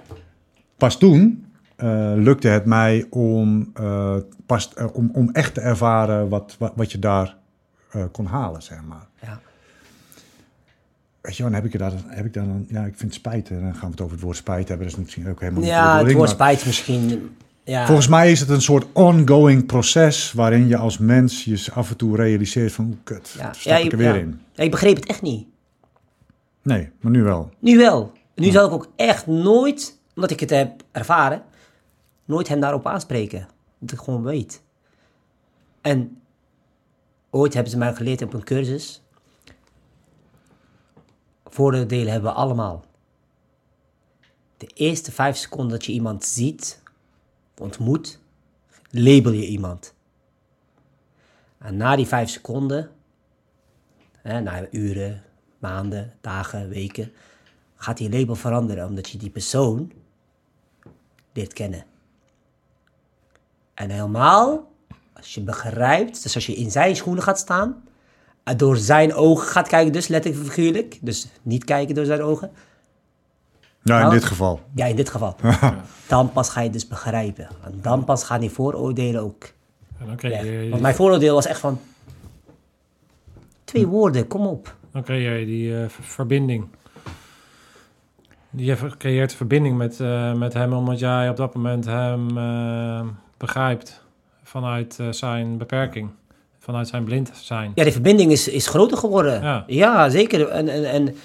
[0.77, 6.29] Pas toen eh, lukte het mij om, eh, pas, eh, om, om echt te ervaren
[6.29, 7.35] wat, wat, wat je daar
[8.11, 9.07] kon halen, zeg maar.
[9.21, 9.39] ja.
[11.21, 13.73] Weet je, dan heb ik, daar, heb ik dan, ja, ik vind spijt, en dan
[13.75, 15.97] gaan we het over het woord spijt hebben, dat is misschien ook helemaal niet ja
[15.97, 17.29] het woord maar- spijt misschien.
[17.63, 21.89] Ja, Volgens mij is het een soort ongoing proces waarin je als mens je af
[21.89, 23.53] en toe realiseert van, kut, ja.
[23.53, 24.39] stap Ja, ik er weer in.
[24.55, 25.47] Ik begreep het echt niet.
[26.67, 27.49] Nee, maar nu wel.
[27.59, 28.11] Nu wel.
[28.35, 31.43] Nu zal ik ook echt nooit, omdat ik het heb ervaren,
[32.25, 33.47] nooit hem daarop aanspreken.
[33.79, 34.63] Dat ik gewoon weet.
[35.81, 36.21] En
[37.29, 39.01] ooit hebben ze mij geleerd op een cursus.
[41.45, 42.85] Vooroordelen hebben we allemaal.
[44.57, 46.81] De eerste vijf seconden dat je iemand ziet,
[47.57, 48.19] ontmoet,
[48.89, 49.93] label je iemand.
[51.57, 52.91] En na die vijf seconden,
[54.21, 55.23] hè, na uren,
[55.59, 57.11] maanden, dagen, weken,
[57.75, 59.91] gaat die label veranderen omdat je die persoon
[61.33, 61.83] leert kennen.
[63.73, 64.71] En helemaal,
[65.13, 67.83] als je begrijpt, dus als je in zijn schoenen gaat staan,
[68.43, 72.51] en door zijn ogen gaat kijken, dus letterlijk figuurlijk, dus niet kijken door zijn ogen,
[73.83, 74.59] Ja, in Nou, dit geval.
[74.75, 75.35] ja, in dit geval,
[76.07, 77.47] dan pas ga je dus begrijpen.
[77.63, 79.53] En dan pas gaan die vooroordelen ook
[80.21, 81.79] je, Want mijn vooroordeel was echt van,
[83.63, 84.75] twee woorden, kom op.
[84.91, 86.67] dan kreeg je die ver- verbinding.
[88.49, 93.01] Je creëert verbinding met, eh, met hem, omdat jij op dat moment hem eh,
[93.37, 94.01] begrijpt
[94.43, 96.09] vanuit zijn beperking,
[96.59, 97.71] vanuit zijn blind zijn.
[97.75, 99.41] Ja, die verbinding is, is groter geworden.
[99.41, 99.63] Ja.
[99.67, 100.47] Ja, zeker.
[100.47, 101.15] En, en, en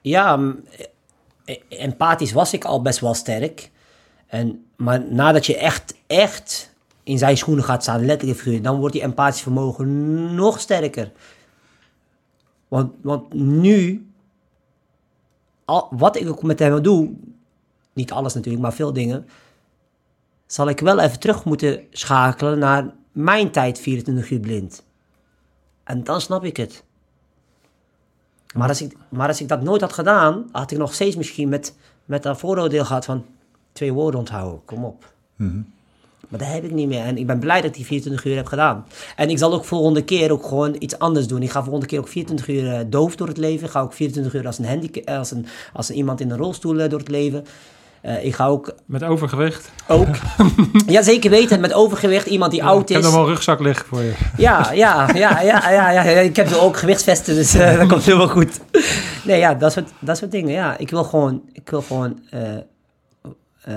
[0.00, 0.38] ja,
[1.44, 3.70] eh, empathisch was ik al best wel sterk.
[4.26, 9.02] En, maar nadat je echt, echt in zijn schoenen gaat staan, letterlijk dan wordt die
[9.02, 11.10] empathisch vermogen nog sterker.
[12.68, 14.06] Want, want nu,
[15.90, 17.10] wat ik ook met hem doe,
[17.92, 19.26] niet alles natuurlijk, maar veel dingen,
[20.46, 24.84] zal ik wel even terug moeten schakelen naar mijn tijd 24 uur blind.
[25.84, 26.84] En dan snap ik het.
[28.54, 31.48] Maar als ik, maar als ik dat nooit had gedaan, had ik nog steeds misschien
[31.48, 33.24] met, met dat vooroordeel gehad van
[33.72, 34.64] twee woorden onthouden.
[34.64, 35.12] Kom op.
[36.28, 37.04] Maar dat heb ik niet meer.
[37.04, 38.84] En ik ben blij dat ik die 24 uur heb gedaan.
[39.16, 41.42] En ik zal ook volgende keer ook gewoon iets anders doen.
[41.42, 43.64] Ik ga volgende keer ook 24 uur eh, doof door het leven.
[43.66, 46.36] Ik ga ook 24 uur als een, handicap, als een, als een iemand in een
[46.38, 47.44] rolstoel eh, door het leven.
[48.00, 49.70] Eh, ik ga ook, Met overgewicht.
[49.88, 50.06] ook
[50.86, 53.04] ja zeker weten, met overgewicht, iemand die oud Ik heb is.
[53.04, 54.12] nog wel een rugzak liggen voor je.
[54.36, 56.02] Ja, ja, ja, ja, ja, ja.
[56.02, 58.60] Ik heb er ook gewichtsvesten, dus eh, dat komt helemaal goed.
[59.24, 60.52] Nee, ja, dat soort, dat soort dingen.
[60.52, 62.56] Ja, ik wil gewoon, ik wil gewoon eh,
[63.62, 63.74] eh,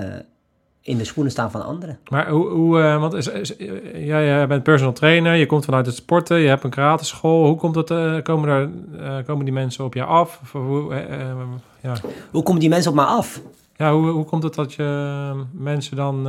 [0.82, 1.98] in de schoenen staan van anderen.
[2.10, 5.64] Maar hoe, hoe eh, want is, is, eh, jij eh, bent personal trainer, je komt
[5.64, 7.46] vanuit het sporten, je hebt een karate school.
[7.46, 10.38] Hoe komt het, eh, komen, eh, komen die mensen op je af?
[10.42, 10.94] Of hoe,
[11.82, 11.94] ja.
[12.30, 13.40] Hoe komen die mensen op mij af?
[13.76, 16.20] Ja, hoe, hoe komt het dat je mensen dan...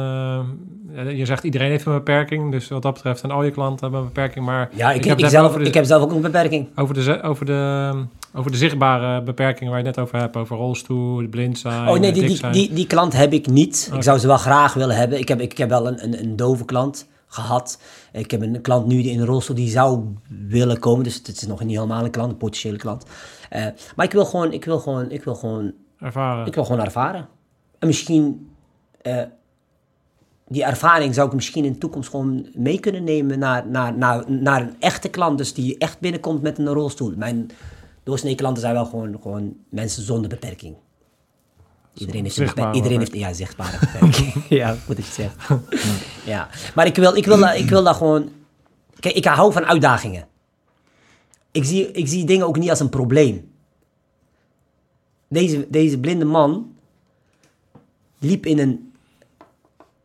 [0.96, 3.80] ja, je zegt iedereen heeft een beperking, dus wat dat betreft zijn al je klanten
[3.82, 4.46] hebben een beperking.
[4.46, 6.68] Maar Ja, ik, heb ik, zelf, de- ik heb zelf ook een beperking.
[6.76, 7.92] Over de, over, de,
[8.34, 10.36] over de zichtbare beperkingen waar je het net over hebt.
[10.36, 13.92] Over rolstoel, blind zijn, Oh nee, die, die, die, die klant heb ik niet.
[13.94, 15.20] Ik zou ze wel graag willen hebben.
[15.20, 17.82] Ik heb, ik heb wel een, een, een dove klant gehad.
[18.12, 20.04] Ik heb een klant nu in een rolstoel die zou
[20.48, 21.04] willen komen.
[21.04, 23.06] Dus het is nog niet helemaal een klant, een potentiële klant.
[23.50, 23.66] Eh,
[23.96, 26.46] maar ik wil gewoon, ik wil gewoon, ik wil gewoon ervaren.
[26.46, 27.28] Ik wil gewoon ervaren.
[27.80, 28.50] En misschien,
[29.02, 29.22] eh,
[30.48, 34.24] die ervaring zou ik misschien in de toekomst gewoon mee kunnen nemen naar, naar, naar,
[34.28, 35.38] naar een echte klant.
[35.38, 37.14] Dus die echt binnenkomt met een rolstoel.
[37.16, 37.52] Mijn
[38.04, 40.76] doorsnee zijn wel gewoon, gewoon mensen zonder beperking.
[41.94, 44.46] Iedereen heeft, een Zichtbare beper- iedereen heeft ja, zichtbare beperking.
[44.62, 45.66] ja, moet ik zeggen.
[46.26, 46.50] ja.
[46.76, 48.32] Maar ik wil, ik, wil, dat- ik wil dat gewoon...
[49.00, 50.28] Kijk, ik hou van uitdagingen.
[51.52, 53.52] Ik zie, ik zie dingen ook niet als een probleem.
[55.28, 56.76] Deze, deze blinde man
[58.20, 58.94] liep in een...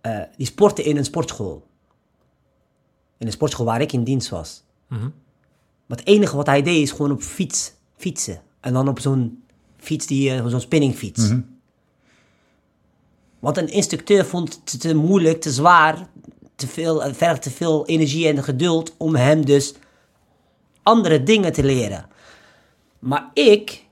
[0.00, 1.66] eh, die sportte in een sportschool.
[3.18, 4.62] In een sportschool waar ik in dienst was.
[4.86, 5.08] Mhm.
[5.86, 8.40] Maar het enige wat hij deed is gewoon op fiets fietsen.
[8.60, 9.42] En dan op zo'n
[9.76, 11.32] fiets, die, eh, zo'n spinningfiets.
[13.38, 16.08] Want een instructeur vond het te moeilijk, te zwaar,
[16.54, 19.74] te veel, eh, vergt te veel energie en geduld om hem dus
[20.82, 22.06] andere dingen te leren.
[22.98, 23.84] Maar ik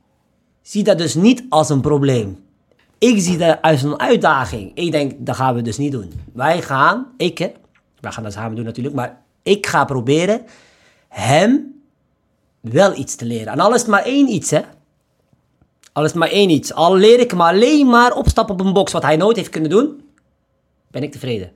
[0.63, 2.45] zie dat dus niet als een probleem.
[2.99, 4.71] Ik zie dat als een uitdaging.
[4.75, 6.13] Ik denk, dat gaan we dus niet doen.
[6.33, 7.53] Wij gaan, ik, hè,
[8.01, 10.43] wij gaan dat samen doen natuurlijk, maar ik ga proberen
[11.09, 11.76] hem
[12.73, 13.53] wel iets te leren.
[13.53, 14.61] En al is het maar één iets, hè.
[15.93, 16.73] Al is het maar één iets.
[16.75, 19.71] Al leer ik hem alleen maar opstappen op een box wat hij nooit heeft kunnen
[19.71, 20.05] doen,
[20.91, 21.53] ben ik tevreden.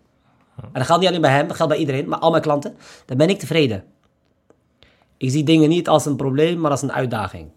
[0.62, 2.76] En dat geldt niet alleen bij hem, dat geldt bij iedereen, maar al mijn klanten.
[3.06, 3.84] Dan ben ik tevreden.
[5.16, 7.48] Ik zie dingen niet als een probleem, maar als een uitdaging.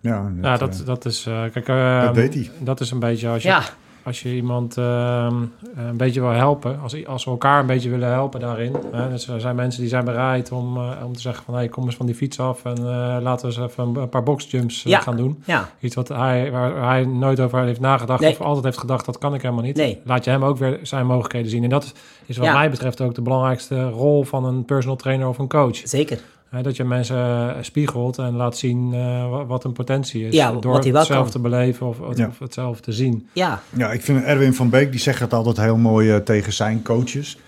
[0.00, 1.26] Ja, Ja, dat, dat, eh, dat is...
[1.26, 2.50] eh, kijk, eh, dat deed hij.
[2.58, 3.62] Dat is een beetje als je, Ja,
[4.06, 5.34] als je iemand ehm,
[5.76, 6.80] een beetje wil helpen.
[6.82, 8.76] Als, als we elkaar een beetje willen helpen daarin.
[8.92, 11.54] Hè, dus er zijn mensen die zijn bereid om, eh, om te zeggen van...
[11.54, 14.22] Hey, kom eens van die fiets af en eh, laten we eens even een, paar
[14.22, 15.00] boxjumps eh, Ja.
[15.00, 15.42] gaan doen.
[15.44, 18.30] ja, Iets wat hij, waar, waar hij nooit over heeft nagedacht Nee.
[18.30, 19.76] of altijd heeft gedacht, dat kan ik helemaal niet.
[19.76, 20.00] Nee.
[20.04, 21.62] Laat je hem ook weer zijn mogelijkheden zien.
[21.62, 21.92] En dat is,
[22.26, 22.52] is wat Ja.
[22.52, 25.76] mij betreft ook de belangrijkste rol van een personal trainer of een coach.
[25.84, 26.20] zeker.
[26.50, 30.34] Hè, dat je mensen eh, spiegelt en laat zien eh, wa- wat hun potentie is.
[30.34, 31.30] Ja, door wat hij wel het zelf kan.
[31.32, 32.26] te beleven of, of, Ja.
[32.26, 33.28] of het zelf te zien.
[33.32, 36.52] Ja, Ja, ik vind Erwin van Beek, die zegt het altijd heel mooi eh, tegen
[36.52, 37.38] zijn coaches.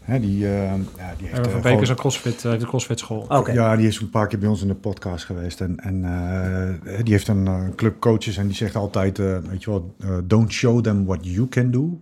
[0.00, 2.68] Hè, die, ja, die heeft Erwin van Beek gewoon- is een crossfit, eh, heeft een
[2.68, 3.24] crossfit school.
[3.28, 3.52] oké.
[3.52, 5.60] Ja, die is een paar keer bij ons in de podcast geweest.
[5.60, 9.70] En, en eh, die heeft een club coaches en die zegt altijd, eh, weet je
[9.70, 11.98] wel, eh, don't show them what you can do,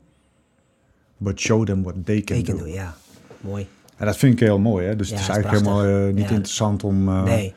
[1.16, 2.56] but show them what they can do.
[2.56, 2.94] doen, ja.
[3.40, 3.66] Mooi.
[3.96, 4.96] En dat vind ik heel mooi, hè.
[4.96, 6.34] Dus Ja, het is eigenlijk helemaal eh, niet Ja.
[6.34, 7.52] interessant om, eh, Nee, om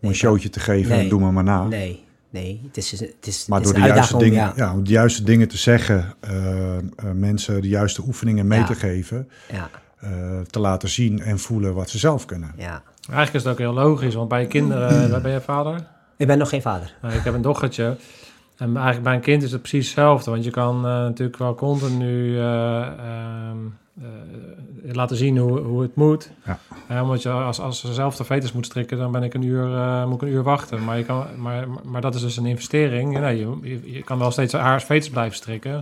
[0.00, 1.00] Nee, een showtje te geven nee.
[1.02, 1.64] en doe maar maar na.
[1.64, 2.60] nee, nee.
[2.66, 4.64] Het is, het is, Maar het door is de een juiste, dingen, om, ja.
[4.66, 4.72] ja.
[4.72, 6.82] om de juiste dingen te zeggen, eh, eh,
[7.14, 8.66] mensen de juiste oefeningen mee Ja.
[8.66, 10.10] te geven, Ja, eh,
[10.50, 12.52] te laten zien en voelen wat ze zelf kunnen.
[12.56, 12.82] ja.
[13.00, 15.86] Eigenlijk is het ook heel logisch, want bij je kinderen, waar ben je vader?
[16.16, 16.94] Ik ben nog geen vader.
[17.02, 17.96] Nou, ik heb een dochtertje.
[18.56, 20.30] En eigenlijk bij een kind is het precies hetzelfde.
[20.30, 23.56] Want je kan eh, natuurlijk wel continu eh, ehm, eh,
[24.82, 26.30] laten zien hoe, hoe het moet.
[26.44, 26.58] Ja.
[26.88, 29.42] Eh, omdat je als, als ze zelf de veters moet strikken, dan ben ik een
[29.42, 30.84] uur, eh, moet ik een uur wachten.
[30.84, 33.18] Maar, je kan, maar, maar dat is dus een investering.
[33.18, 35.72] Nee, je, je, je kan wel steeds haar veters blijven strikken.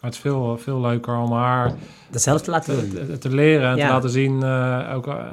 [0.00, 1.72] Maar het is veel, veel leuker om haar
[2.10, 2.90] Dat zelf te laten doen.
[2.90, 3.86] te, te- te leren en Ja.
[3.86, 5.24] te laten zien eh, ook, eh,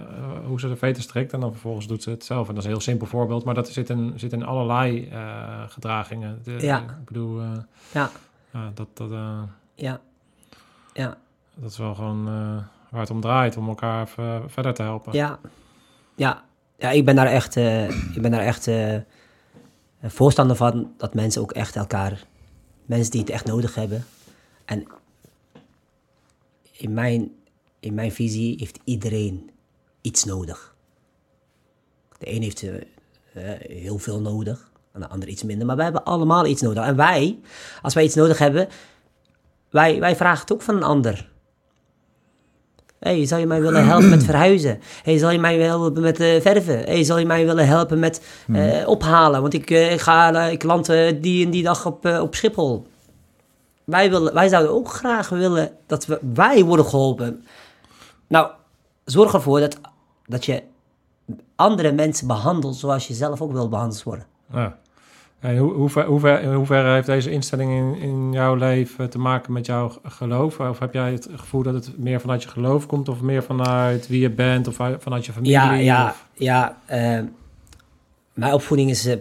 [0.45, 1.33] hoe ze de veten strikt.
[1.33, 2.47] En dan vervolgens doet ze het zelf.
[2.47, 5.19] En dat is een heel simpel voorbeeld, maar dat zit in, zit in allerlei eh,
[5.67, 6.39] gedragingen.
[6.43, 6.77] De- Ja.
[6.79, 7.47] Ik bedoel, eh,
[7.91, 8.09] Ja.
[8.53, 9.41] ja, dat, dat, eh,
[9.75, 9.99] Ja.
[10.93, 11.17] Ja.
[11.55, 15.13] Dat is wel gewoon eh, waar het om draait, om elkaar even verder te helpen.
[15.13, 15.39] Ja.
[16.15, 16.43] Ja.
[16.77, 18.95] Ja, ik ben daar echt, eh, ik ben daar echt eh,
[20.01, 22.23] voorstander van dat mensen ook echt elkaar,
[22.85, 24.05] mensen die het echt nodig hebben.
[24.65, 24.87] En
[26.71, 27.31] in mijn,
[27.79, 29.49] in mijn visie heeft iedereen
[30.01, 30.75] iets nodig.
[32.17, 32.75] De een heeft eh,
[33.33, 35.65] eh, heel veel nodig, en de ander iets minder.
[35.65, 36.83] Maar wij hebben allemaal iets nodig.
[36.83, 37.39] En wij,
[37.81, 38.67] als wij iets nodig hebben,
[39.69, 41.29] wij, wij vragen het ook van een ander.
[42.99, 44.79] Hey, zou je mij willen helpen met verhuizen?
[45.03, 46.77] hey, zal je mij willen helpen met eh, verven?
[46.77, 48.21] hey, zal je mij willen helpen met
[48.53, 49.41] eh, ophalen?
[49.41, 50.85] Want ik, eh, ga, ik land
[51.21, 52.87] die en die dag op, op Schiphol.
[53.83, 57.45] Wij, willen, wij zouden ook graag willen dat we, wij worden geholpen.
[58.27, 58.49] Nou,
[59.05, 59.77] zorg ervoor dat,
[60.25, 60.63] dat je
[61.55, 64.25] andere mensen behandelt zoals je zelf ook wil behandeld worden.
[64.53, 64.77] Ja.
[65.39, 69.09] En hoe, hoe, ver, hoe, ver, in hoeverre heeft deze instelling in, in jouw leven
[69.09, 70.59] te maken met jouw geloof?
[70.59, 74.07] Of heb jij het gevoel dat het meer vanuit je geloof komt, of meer vanuit
[74.07, 75.53] wie je bent, of uit- vanuit je familie?
[75.55, 76.77] Ja, ja, of- ja.
[76.85, 77.19] eh,
[78.33, 79.17] mijn opvoeding is eh,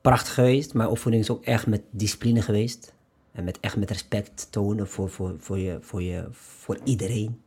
[0.00, 0.74] prachtig geweest.
[0.74, 2.94] Mijn opvoeding is ook echt met discipline geweest.
[3.32, 7.40] En met, echt met respect tonen voor, voor, voor, je, voor, je, voor iedereen.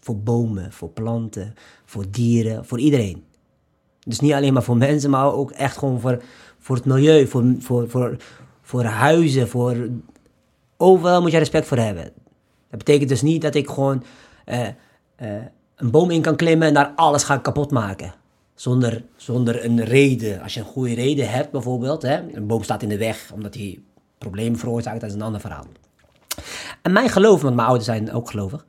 [0.00, 3.24] Voor bomen, voor planten, voor dieren, voor iedereen.
[4.06, 6.22] Dus niet alleen maar voor mensen, maar ook echt gewoon voor,
[6.62, 8.16] voor het milieu, voor, voor, voor,
[8.62, 9.76] voor huizen, voor...
[10.76, 12.04] Overal moet je respect voor hebben.
[12.70, 14.04] Dat betekent dus niet dat ik gewoon
[14.44, 14.66] eh,
[15.16, 15.42] eh,
[15.76, 18.14] een boom in kan klimmen en daar alles ga kapot maken.
[18.54, 20.42] Zonder, zonder een reden.
[20.42, 23.54] Als je een goede reden hebt bijvoorbeeld, hè, een boom staat in de weg omdat
[23.54, 23.80] hij
[24.18, 25.66] problemen veroorzaakt, dat is een ander verhaal.
[26.82, 28.64] En mijn geloof, want mijn ouders zijn ook gelovig,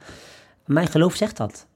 [0.65, 1.67] mijn geloof zegt dat.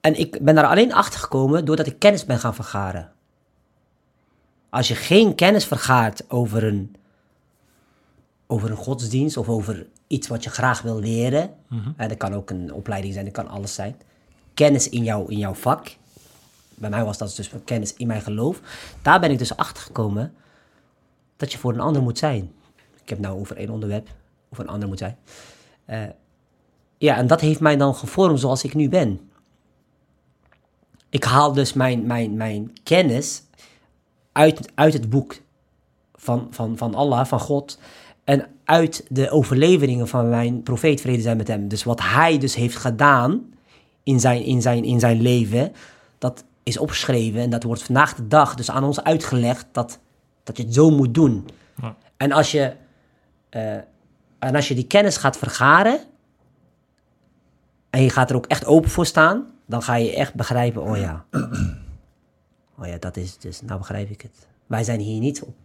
[0.00, 3.12] En ik ben daar alleen achter gekomen doordat ik kennis ben gaan vergaren.
[4.72, 6.96] Als je geen kennis vergaart over een,
[8.46, 11.54] over een godsdienst of over iets wat je graag wil leren,
[11.96, 13.96] en dat kan ook een opleiding zijn, dat kan alles zijn.
[14.54, 15.96] Kennis in, jou, in jouw vak.
[16.74, 18.60] Bij mij was dat dus kennis in mijn geloof.
[19.02, 20.34] Daar ben ik dus achter gekomen
[21.36, 22.52] dat je voor een ander moet zijn.
[22.76, 24.08] Ik heb het nou over één onderwerp,
[24.48, 25.16] of een ander moet zijn.
[25.84, 26.02] Eh,
[26.98, 29.30] ja, en dat heeft mij dan gevormd zoals ik nu ben.
[31.08, 33.42] Ik haal dus mijn, mijn, mijn kennis
[34.32, 35.40] uit, uit het boek
[36.14, 37.78] van, van, van Allah, van God.
[38.24, 41.68] En uit de overleveringen van mijn profeet, vrede zijn met hem.
[41.68, 43.52] Dus wat hij dus heeft gedaan
[44.02, 45.72] in zijn, in zijn, in zijn leven,
[46.18, 47.40] dat is opgeschreven.
[47.40, 49.98] En dat wordt vandaag de dag dus aan ons uitgelegd dat,
[50.42, 51.48] dat je het zo moet doen.
[51.80, 51.96] Ja.
[52.16, 52.72] En, als je,
[53.48, 53.74] eh,
[54.38, 56.00] en als je die kennis gaat vergaren,
[57.90, 60.96] en je gaat er ook echt open voor staan, dan ga je echt begrijpen, oh
[60.96, 61.24] ja.
[62.78, 63.60] Oh ja, dat is het dus.
[63.60, 64.46] Nou begrijp ik het.
[64.66, 65.56] Wij zijn hier niet op,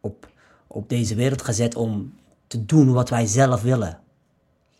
[0.00, 0.28] op,
[0.66, 2.14] op deze wereld gezet om
[2.46, 4.00] te doen wat wij zelf willen.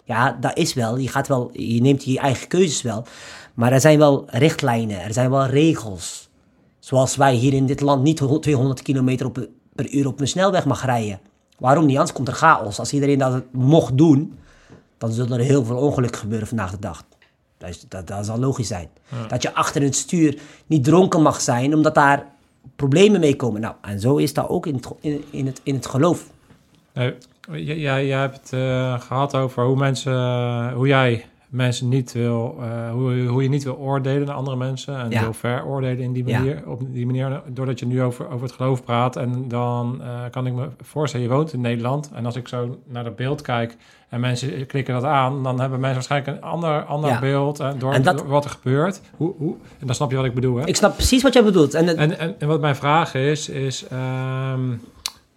[0.05, 0.97] Ja, dat is wel.
[0.97, 3.05] Je, gaat wel, je neemt je eigen keuzes wel.
[3.55, 6.31] Maar er zijn wel richtlijnen, er zijn wel regels.
[6.79, 10.65] Zoals wij hier in dit land niet 200 kilometer op, per uur op een snelweg
[10.65, 11.21] mag rijden.
[11.59, 11.97] Waarom niet?
[11.97, 12.79] Anders komt er chaos.
[12.79, 14.39] Als iedereen dat mocht doen,
[14.99, 17.05] dan zullen er heel veel ongelukken gebeuren vandaag de dag.
[17.63, 18.89] Dat, is, dat, dat zal logisch zijn.
[19.29, 22.27] Dat je achter het stuur niet dronken mag zijn, omdat daar
[22.77, 23.61] problemen mee komen.
[23.61, 26.27] Nou, en zo is dat ook in het, in, in het, in het geloof.
[26.93, 27.15] Nee,
[27.51, 32.57] jij, jij hebt het eh, gehad over hoe mensen, eh, hoe jij mensen niet wil,
[32.61, 35.21] eh, hoe, hoe je niet wil oordelen naar andere mensen en Ja.
[35.21, 36.39] wil veroordelen in die Ja.
[36.39, 39.17] manier, op die manier, doordat je nu over, over het geloof praat.
[39.17, 42.79] En dan eh, kan ik me voorstellen, je woont in Nederland en als ik zo
[42.87, 43.77] naar dat beeld kijk
[44.09, 47.21] en mensen klikken dat aan, dan hebben mensen waarschijnlijk een ander, ander Ja.
[47.21, 49.01] beeld en door, En dat- door wat er gebeurt.
[49.17, 50.67] Hoe, hoe, en dan snap je wat ik bedoel, hè?
[50.67, 51.75] Ik snap precies wat jij bedoelt.
[51.75, 54.61] En, het- En, en, en wat mijn vraag is, is ehm,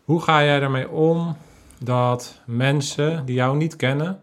[0.04, 1.36] hoe ga jij ermee om
[1.80, 4.20] dat mensen die jou niet kennen,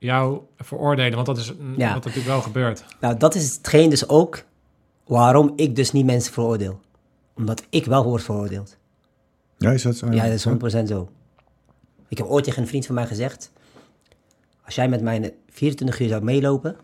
[0.00, 1.14] jou veroordelen?
[1.14, 1.86] Want dat is mm, Ja.
[1.94, 2.84] wat natuurlijk wel gebeurt.
[3.00, 4.44] nou, dat is hetgeen dus ook
[5.04, 6.80] waarom ik dus niet mensen veroordeel.
[7.34, 8.76] Omdat ik wel word veroordeeld.
[9.58, 10.10] Ja, is dat zo?
[10.10, 11.08] Ja, dat is 100% zo.
[12.08, 13.52] Ik heb ooit tegen een vriend van mij gezegd...
[14.64, 16.76] Als jij met mij 24 uur zou meelopen...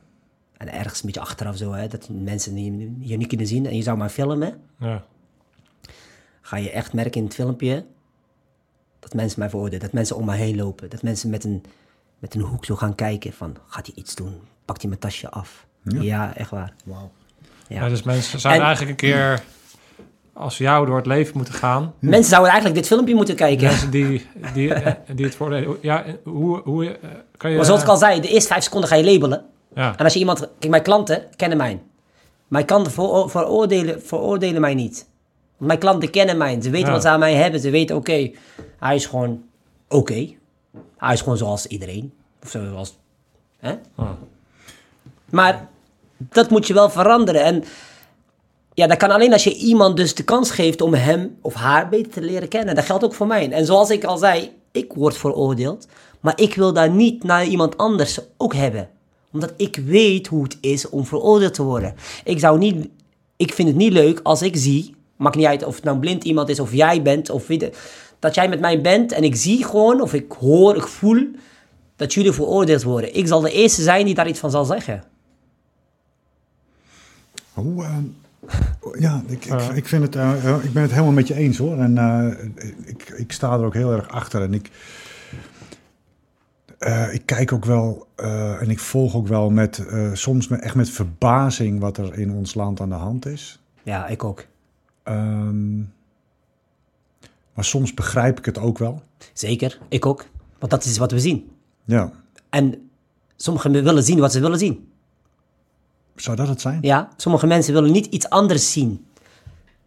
[0.56, 3.66] En ergens een beetje achteraf zo, hè, dat mensen je, je niet kunnen zien...
[3.66, 4.60] en je zou maar filmen...
[4.78, 5.04] Ja.
[6.40, 7.84] ga je echt merken in het filmpje...
[8.98, 9.80] dat mensen mij veroordelen.
[9.80, 10.90] Dat mensen om mij heen lopen.
[10.90, 11.64] Dat mensen met een,
[12.18, 13.56] met een hoek zo gaan kijken van...
[13.66, 14.40] gaat hij iets doen?
[14.64, 15.66] Pakt hij mijn tasje af?
[15.82, 16.72] Ja, echt waar.
[16.84, 17.10] Wauw.
[17.68, 17.82] Ja.
[17.82, 19.42] Ja, dus mensen zijn En- eigenlijk een keer
[20.32, 21.94] als jou door het leven moeten gaan.
[21.98, 23.66] Mensen zouden eigenlijk dit filmpje moeten kijken.
[23.66, 25.76] Mensen die, die, eh, die het voordelen.
[25.80, 27.56] Ja, hoe, hoe eh, kan je.
[27.56, 29.44] Maar zoals ik al zei, de eerste vijf seconden ga je labelen.
[29.74, 30.38] Ja, En als je iemand...
[30.58, 31.80] Kijk, mijn klanten kennen mij.
[32.48, 35.08] Mijn klanten voor, veroordelen, veroordelen mij niet.
[35.56, 36.60] Mijn klanten kennen mij.
[36.62, 36.92] Ze weten Ja.
[36.92, 37.60] wat ze aan mij hebben.
[37.60, 38.30] Ze weten, oké,
[38.78, 39.42] hij is gewoon
[39.88, 40.28] oké.
[40.96, 42.12] Hij is gewoon zoals iedereen.
[42.42, 42.96] Of zoals...
[43.58, 43.74] Hè?
[45.30, 45.68] Maar
[46.18, 47.44] dat moet je wel veranderen.
[47.44, 47.64] En
[48.74, 51.88] ja, dat kan alleen als je iemand dus de kans geeft om hem of haar
[51.88, 52.74] beter te leren kennen.
[52.74, 53.50] Dat geldt ook voor mij.
[53.50, 55.86] En zoals ik al zei, ik word veroordeeld.
[56.20, 58.88] Maar ik wil daar niet naar iemand anders ook hebben.
[59.32, 61.94] Omdat ik weet hoe het is om veroordeeld te worden.
[62.24, 62.88] Ik zou niet...
[63.36, 64.94] Ik vind het niet leuk als ik zie...
[65.16, 67.72] Maakt niet uit of het nou blind iemand is of jij bent of wie de-
[68.26, 71.26] dat jij met mij bent en ik zie gewoon of ik hoor, ik voel
[71.96, 73.16] dat jullie veroordeeld worden.
[73.16, 75.04] Ik zal de eerste zijn die daar iets van zal zeggen.
[77.52, 77.96] Hoe, eh,
[78.98, 81.58] ja, ik, ik, ik, vind het, eh, eh, ik ben het helemaal met je eens
[81.58, 81.78] hoor.
[81.78, 82.48] En eh,
[82.84, 84.42] ik, ik sta er ook heel erg achter.
[84.42, 84.70] En ik,
[86.78, 90.60] eh, ik kijk ook wel eh, en ik volg ook wel met, eh, soms met,
[90.60, 93.60] echt met verbazing wat er in ons land aan de hand is.
[93.82, 94.44] Ja, ik ook.
[95.02, 95.80] Ehm,
[97.56, 99.02] maar soms begrijp ik het ook wel.
[99.32, 100.24] Zeker, ik ook.
[100.58, 101.50] Want dat is wat we zien.
[101.84, 102.12] Ja,
[102.50, 102.90] En
[103.36, 104.88] sommigen willen zien wat ze willen zien.
[106.16, 106.78] zou dat het zijn?
[106.82, 109.06] Ja, sommige mensen willen niet iets anders zien.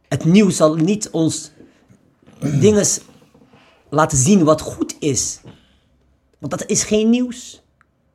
[0.07, 1.51] Het nieuws zal niet ons
[2.39, 2.85] dingen
[3.89, 5.39] laten zien wat goed is.
[6.37, 7.61] Want dat is geen nieuws.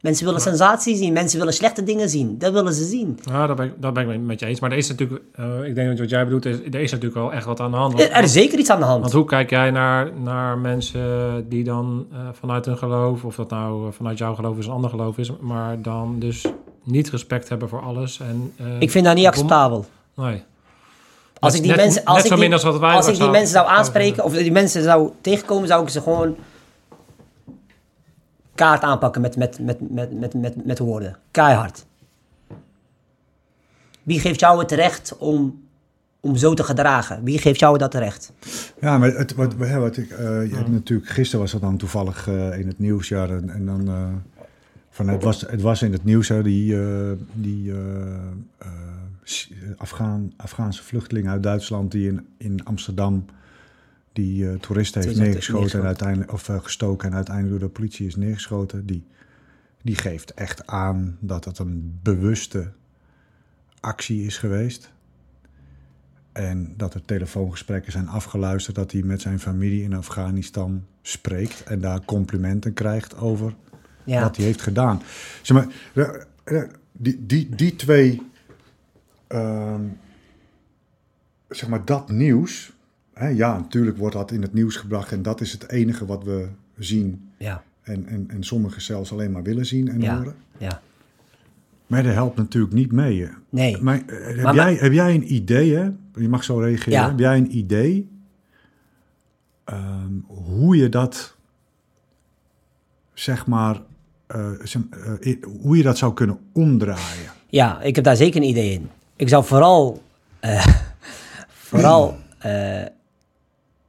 [0.04, 2.38] Mensen willen sensatie zien, mensen willen slechte dingen zien.
[2.38, 3.18] Dat willen ze zien.
[3.22, 4.60] ja dat, ben ik, dat ben ik met je eens.
[4.60, 7.20] Maar er is natuurlijk, eh, ik denk dat wat jij bedoelt, is, er is natuurlijk
[7.20, 8.00] wel echt wat aan de hand.
[8.00, 9.00] Er is zeker iets aan de hand.
[9.00, 13.50] want hoe kijk jij naar, naar mensen die dan eh, vanuit hun geloof, of dat
[13.50, 16.44] nou eh, vanuit jouw geloof is een ander geloof is, maar dan dus
[16.82, 18.20] niet respect hebben voor alles.
[18.20, 19.84] En, Ik vind dat niet acceptabel.
[20.14, 20.42] Nee.
[21.38, 24.52] Als Net- ik die mensen, als ik die, als ik mensen zou aanspreken, of die
[24.52, 26.36] mensen zou tegenkomen, zou ik ze gewoon
[28.54, 31.16] kaart aanpakken met, met, met, met, met, met, met woorden.
[31.30, 31.86] Keihard.
[34.02, 35.62] Wie geeft jou het recht om,
[36.20, 37.24] om zo te gedragen?
[37.24, 38.32] Wie geeft jou dat recht?
[38.80, 42.28] Ja, maar het, wat, wat ik, eh, je hebt natuurlijk, gisteren was dat dan toevallig
[42.28, 43.88] eh, in het nieuws, ja, en, en dan,
[44.90, 46.76] van, het, was, het was in het nieuws, hè, die,
[47.32, 47.72] die
[49.76, 53.24] Afghaan, Afghaanse vluchteling uit Duitsland die in, in Amsterdam
[54.14, 55.80] die eh, toeristen heeft neergeschoten, neergeschoten.
[55.80, 59.04] en uiteindelijk, of eh, gestoken en uiteindelijk door de politie is neergeschoten, die,
[59.82, 62.72] die geeft echt aan dat het een bewuste
[63.80, 64.92] actie is geweest.
[66.32, 71.80] En dat er telefoongesprekken zijn afgeluisterd, dat hij met zijn familie in Afghanistan spreekt en
[71.80, 73.54] daar complimenten krijgt over
[74.04, 74.20] Ja.
[74.20, 75.02] wat hij heeft gedaan.
[75.42, 75.66] Zeg maar,
[76.44, 78.22] de- die, die, die twee,
[79.26, 79.82] ehm,
[81.48, 82.72] zeg maar, dat nieuws,
[83.14, 86.24] hè, ja, natuurlijk wordt dat in het nieuws gebracht en dat is het enige wat
[86.24, 86.48] we
[86.78, 90.34] zien Ja, en, en, en sommigen zelfs alleen maar willen zien en ja, horen.
[90.58, 90.80] ja.
[91.86, 93.22] Maar dat helpt natuurlijk niet mee.
[93.22, 93.28] hè.
[93.48, 93.82] Nee.
[93.82, 95.90] Maar, eh, heb, Maar- jij, heb jij een idee, hè?
[96.14, 96.92] Je mag zo reageren.
[96.92, 97.08] Ja.
[97.08, 98.08] Heb jij een idee
[99.64, 101.36] ehm, hoe je dat,
[103.14, 103.80] zeg maar,
[104.26, 104.82] eh, zeg-
[105.20, 107.30] eh, hoe je dat zou kunnen omdraaien?
[107.48, 108.88] Ja, ik heb daar zeker een idee in.
[109.16, 110.02] Ik zou vooral,
[110.40, 110.66] eh,
[111.68, 112.82] vooral eh,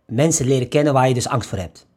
[0.05, 1.87] mensen leren kennen waar je dus angst voor hebt.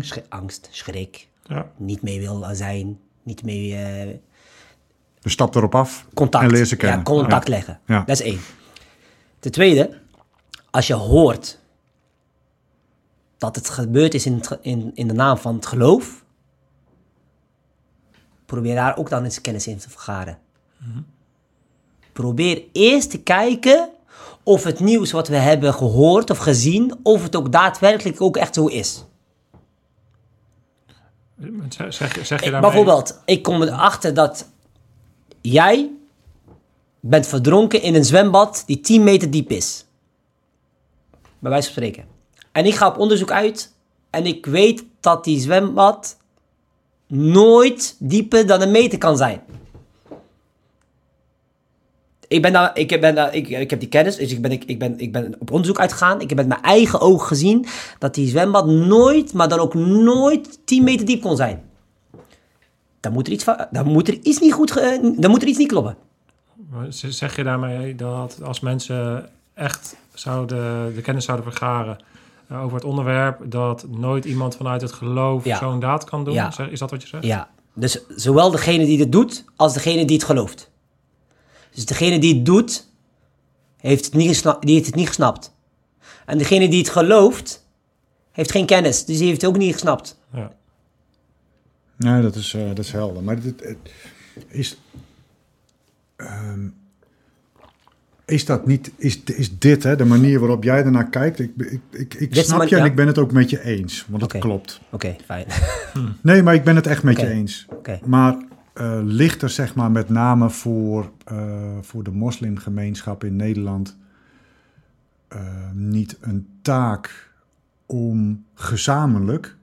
[0.00, 1.70] Sch- angst, schrik, Ja.
[1.76, 4.16] niet mee wil zijn, niet mee eh,
[5.20, 6.44] Dus stap erop af contact.
[6.44, 6.98] en leer ze kennen.
[6.98, 7.52] Ja, contact Ja.
[7.54, 7.80] leggen.
[7.86, 7.98] Ja.
[7.98, 8.40] Dat is één.
[9.38, 10.00] Ten tweede,
[10.70, 11.58] als je hoort
[13.36, 16.24] dat het gebeurd is in, het ge- in, in de naam van het geloof,
[18.46, 20.38] probeer daar ook dan eens kennis in te vergaren.
[22.12, 23.88] Probeer eerst te kijken
[24.48, 28.54] of het nieuws wat we hebben gehoord of gezien, of het ook daadwerkelijk ook echt
[28.54, 29.04] zo is.
[31.68, 32.60] Zeg, zeg, je daarmee...
[32.60, 34.48] bijvoorbeeld, ik kom erachter dat
[35.40, 35.90] jij
[37.00, 39.84] bent verdronken in een zwembad die 10 meter diep is.
[41.38, 42.04] Bij wijze van spreken.
[42.52, 43.72] En ik ga op onderzoek uit
[44.10, 46.16] en ik weet dat die zwembad
[47.06, 49.42] nooit dieper dan een meter kan zijn.
[52.28, 54.64] Ik, ben daar, ik, ben daar, ik, ik heb die kennis, dus ik ben, ik,
[54.64, 56.20] ik, ben, ik ben op onderzoek uitgegaan.
[56.20, 57.66] Ik heb met mijn eigen oog gezien
[57.98, 61.62] dat die zwembad nooit, maar dan ook nooit 10 meter diep kon zijn.
[63.00, 65.58] Dan moet er iets, dan moet er iets niet goed, ge- dan moet er iets
[65.58, 65.96] niet kloppen.
[66.88, 71.98] Zeg je daarmee dat als mensen echt zouden, de kennis zouden vergaren
[72.48, 75.58] eh, over het onderwerp, dat nooit iemand vanuit het geloof Ja.
[75.58, 76.34] zo'n daad kan doen?
[76.34, 76.52] Ja.
[76.70, 77.24] Is dat wat je zegt?
[77.24, 80.70] Ja, dus zowel degene die het doet, als degene die het gelooft.
[81.74, 82.86] Dus degene die het doet,
[83.76, 85.54] heeft het niet, gesna- die heeft het niet gesnapt.
[86.26, 87.66] En degene die het gelooft,
[88.32, 89.04] heeft geen kennis.
[89.04, 90.18] Dus die heeft het ook niet gesnapt.
[90.32, 90.52] Ja.
[91.96, 93.22] Nee, dat is, eh, dat is helder.
[93.22, 93.76] Maar dit, het
[94.48, 94.78] is,
[96.16, 96.68] ehm,
[98.24, 101.38] is dat niet, is, is dit hè, de manier waarop jij ernaar kijkt?
[101.38, 102.88] Ik, ik, ik, ik snap man- je en ja.
[102.88, 104.40] ik ben het ook met je eens, want het Oké.
[104.40, 104.80] klopt.
[104.90, 105.46] Oké, fijn.
[106.22, 107.66] Nee, maar ik ben het echt met je eens.
[107.70, 108.00] Oké.
[108.04, 108.36] Maar
[108.78, 111.36] eh, ligt er zeg maar met name voor, eh,
[111.80, 113.96] voor de moslimgemeenschap in Nederland
[115.28, 115.40] eh,
[115.72, 117.30] niet een taak
[117.86, 119.56] om gezamenlijk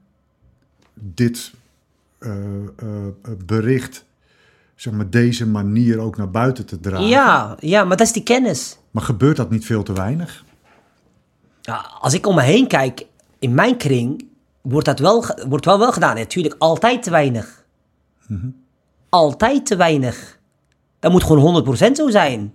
[0.94, 1.54] dit
[3.46, 4.06] bericht,
[4.76, 7.08] zeg maar deze manier ook naar buiten te dragen?
[7.08, 8.78] Ja, ja, maar dat is die kennis.
[8.92, 10.44] Maar gebeurt dat niet veel te weinig?
[11.62, 13.06] Ja, als ik om me heen kijk,
[13.40, 14.28] in mijn kring,
[14.62, 16.16] wordt dat wel, wordt wel, wel gedaan.
[16.16, 17.64] Natuurlijk, altijd te weinig.
[19.20, 20.40] Altijd te weinig.
[21.00, 22.54] Dat moet gewoon 100% zo zijn.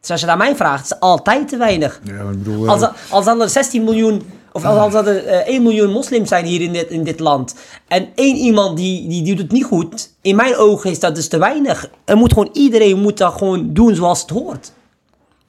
[0.00, 2.00] Dus als je naar mij vraagt, is altijd te weinig.
[2.04, 4.22] Ja, ik bedoel, Als, eh, er- als dan er 16 miljoen,
[4.52, 7.54] of als, als er eh, 1 miljoen moslims zijn hier in dit, in dit land.
[7.88, 10.10] En één iemand die, die, die doet het niet goed.
[10.20, 11.90] In mijn ogen is dat dus te weinig.
[12.04, 14.72] Er moet gewoon, iedereen moet dat gewoon doen zoals het hoort.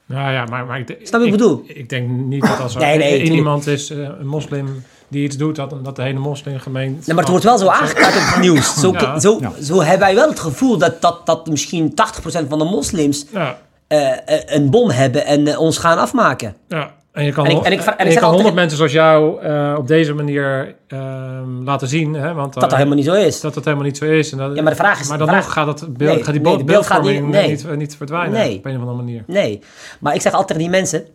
[0.06, 1.64] Nou ja, maar, maar ik, Snap ik bedoel?
[1.66, 5.24] Ik denk niet dat als er Nee, nee, één iemand is, eh, een moslim, die
[5.24, 7.05] iets doet, dat, dat de hele moslimgemeenschap...
[7.05, 8.80] Nee, maar het wordt wel zo aangekaart op het nieuws.
[8.80, 9.20] Zo, Ja.
[9.20, 9.51] zo, Ja.
[9.62, 13.58] zo hebben wij wel het gevoel dat, dat, dat misschien 80% van de moslims Ja,
[13.88, 16.55] eh, eh, een bom hebben en eh, ons gaan afmaken.
[16.68, 16.95] ja.
[17.12, 18.78] En je kan, En ik- en ik vra- en ik je zeg kan honderd mensen
[18.78, 22.14] zoals jou eh, op deze manier ehm, laten zien.
[22.14, 23.41] Hè, want, Dat dat helemaal niet zo is.
[23.41, 24.32] dat het helemaal niet zo is.
[24.32, 26.24] En dat, Ja, maar de vraag is- Maar dan vraag- nog gaat, dat beeld, Nee,
[26.24, 27.47] gaat die nee, beeld, gaat niet- beeldvorming nee.
[27.49, 28.58] niet, niet, verdwijnen Nee.
[28.58, 29.24] op een of andere manier.
[29.28, 29.62] Nee,
[29.99, 31.05] maar ik zeg altijd tegen die mensen...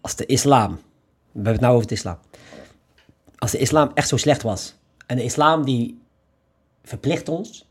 [0.00, 0.78] Als de islam...
[1.32, 2.18] We hebben het nou over de islam.
[3.38, 4.76] Als de islam echt zo slecht was...
[5.06, 6.00] En de islam die
[6.82, 7.66] verplicht ons...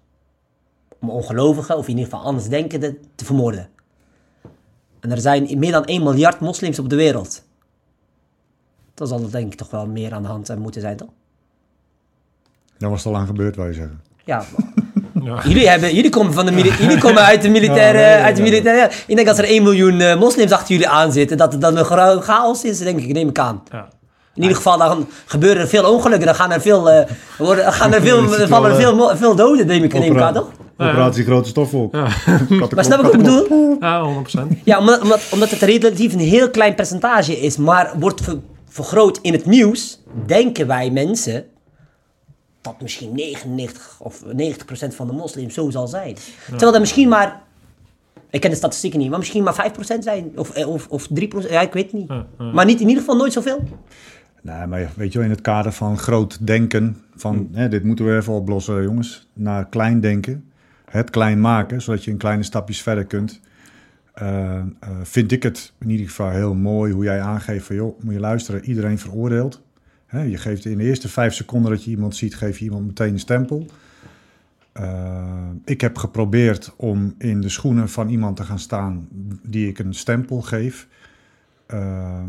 [0.99, 3.69] Om ongelovigen, of in ieder geval andersdenkenden, te vermoorden.
[4.99, 7.45] En er zijn meer dan 1 miljard moslims op de wereld.
[8.93, 11.09] Dan zal er denk ik toch wel meer aan de hand moeten zijn, toch?
[12.77, 14.01] dan was het al aan gebeurd, wou je zeggen.
[14.25, 14.45] Ja,
[15.23, 15.41] Ja.
[15.43, 17.99] Jullie, hebben, jullie, komen van de jullie komen uit de militaire...
[17.99, 18.51] Ja, nee, nee, uit de nee.
[18.51, 21.37] militaire ik denk als er 1 miljoen eh, moslims achter jullie aan zitten...
[21.37, 23.13] dat het dan een chaos is, denk ik.
[23.13, 23.63] Neem ik aan.
[23.71, 23.87] Ja.
[24.35, 26.25] In ieder geval, dan gebeuren er veel ongelukken.
[26.25, 26.89] Dan gaan er veel...
[26.89, 30.21] eh, worden, gaan er veel, vallen er wel, veel, veel doden, neem ik, neem ik
[30.21, 30.49] aan, toch?
[30.77, 31.95] Operatie Grote Stofwolk.
[31.95, 32.07] Ja.
[32.75, 33.77] Maar snap ik wat ik bedoel?
[33.79, 34.61] Ja, 100%.
[34.63, 37.57] Ja, omdat, omdat, omdat het relatief een heel klein percentage is...
[37.57, 38.39] maar wordt ver-
[38.69, 39.99] vergroot in het nieuws...
[40.25, 41.45] denken wij mensen...
[42.71, 46.15] dat misschien 99 of 90 procent van de moslims zo zal zijn.
[46.47, 47.41] Terwijl er misschien maar...
[48.29, 50.31] Ik ken de statistieken niet, maar misschien maar 5 procent zijn.
[50.35, 52.11] Of, eh, of, of 3 procent, ja, ik weet het niet.
[52.53, 53.63] Maar niet, in ieder geval nooit zoveel.
[54.41, 58.05] Nee, maar weet je wel, in het kader van groot denken, van hè, dit moeten
[58.05, 60.51] we even oplossen, jongens, naar klein denken,
[60.85, 63.39] het klein maken, zodat je in kleine stapjes verder kunt,
[64.13, 64.63] eh, eh,
[65.03, 68.19] vind ik het in ieder geval heel mooi hoe jij aangeeft van, joh, moet je
[68.19, 69.61] luisteren, iedereen veroordeelt.
[70.11, 73.13] Je geeft in de eerste vijf seconden dat je iemand ziet, geef je iemand meteen
[73.13, 73.65] een stempel.
[74.71, 79.07] Eh, ik heb geprobeerd om in de schoenen van iemand te gaan staan
[79.43, 80.87] die ik een stempel geef.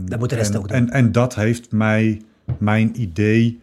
[0.05, 0.77] Dat moet de rest en, ook doen.
[0.77, 2.23] En, en dat heeft mij,
[2.59, 3.61] mijn idee,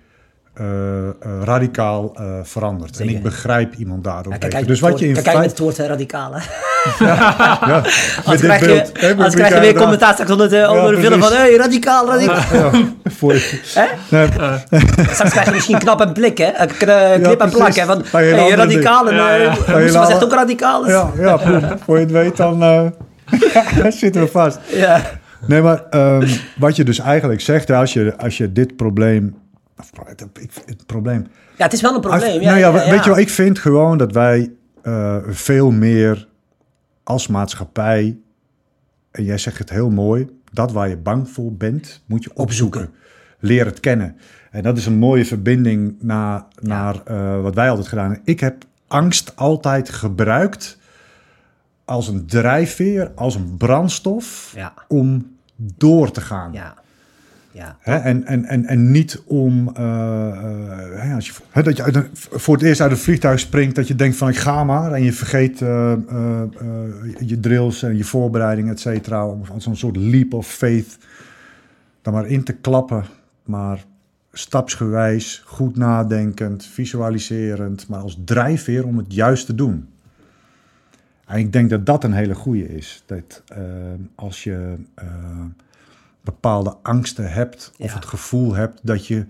[0.53, 1.13] eh, eh,
[1.43, 2.95] radicaal veranderd.
[2.95, 3.11] Zeker.
[3.11, 4.49] En ik begrijp iemand daardoor Ja, beter.
[4.49, 6.64] kijk, Dus wat je in kijk het woord radicaal, hè.
[6.99, 7.81] Ja,
[8.25, 11.01] met dit krijg beeld, je, ik krijg je weer commentaar straks onder de, onder de
[11.01, 11.33] film van...
[11.33, 12.38] Hey, radicaal, radicaal.
[12.53, 12.69] Ja,
[13.03, 13.36] voor?
[14.09, 14.27] Nee,
[15.11, 16.45] Straks krijg je misschien knap en plik, hè?
[16.45, 17.86] Eh, k- eh, Knip en plak, hè?
[17.86, 19.09] Van, hey, radicaal.
[19.09, 19.15] En.
[19.15, 19.55] Ja, ja.
[19.67, 20.88] eh, Mustafa zegt ook radicaal.
[20.89, 24.59] ja, ja voor, voor je het weet dan eh, zitten we vast.
[24.67, 25.01] Ja.
[25.47, 26.27] Nee, maar ehm,
[26.57, 29.36] wat je dus eigenlijk zegt, als je, als je dit probleem...
[29.79, 30.25] of Het,
[30.65, 31.27] het probleem...
[31.55, 32.21] Ja, het is wel een probleem.
[32.23, 32.89] Als- ja, nou ja, ja, ja.
[32.89, 34.51] weet je wel, ik vind gewoon dat wij
[34.83, 36.27] eh, veel meer
[37.05, 38.17] als maatschappij...
[39.11, 42.89] en jij zegt het heel mooi, dat waar je bang voor bent, moet je opzoeken.
[43.39, 44.17] Leer het kennen.
[44.51, 48.27] En dat is een mooie verbinding naar, naar eh, wat wij altijd gedaan hebben.
[48.33, 50.77] Ik heb angst altijd gebruikt
[51.85, 54.73] als een drijfveer, als een brandstof Ja.
[54.87, 56.53] om door te gaan.
[56.53, 56.75] Ja.
[57.55, 57.77] Ja.
[57.79, 57.95] Hè?
[57.95, 62.09] En, en, en, en niet om, eh, eh, hè, als je, hè, dat je uit
[62.13, 64.91] voor het eerst uit een vliegtuig springt, dat je denkt van ik ga maar.
[64.91, 65.93] En je vergeet eh,
[67.19, 69.27] je drills en je voorbereiding, et cetera.
[69.27, 70.97] Om een soort leap of faith
[72.01, 73.05] dan maar in te klappen.
[73.43, 73.83] Maar
[74.31, 79.89] stapsgewijs, goed nadenkend, visualiserend, maar als drijfveer om het juist te doen.
[81.25, 83.03] En ik denk dat dat een hele goede is.
[83.05, 83.43] Dat
[84.15, 84.75] als je
[86.26, 87.95] bepaalde angsten hebt of Ja.
[87.95, 89.26] het gevoel hebt dat je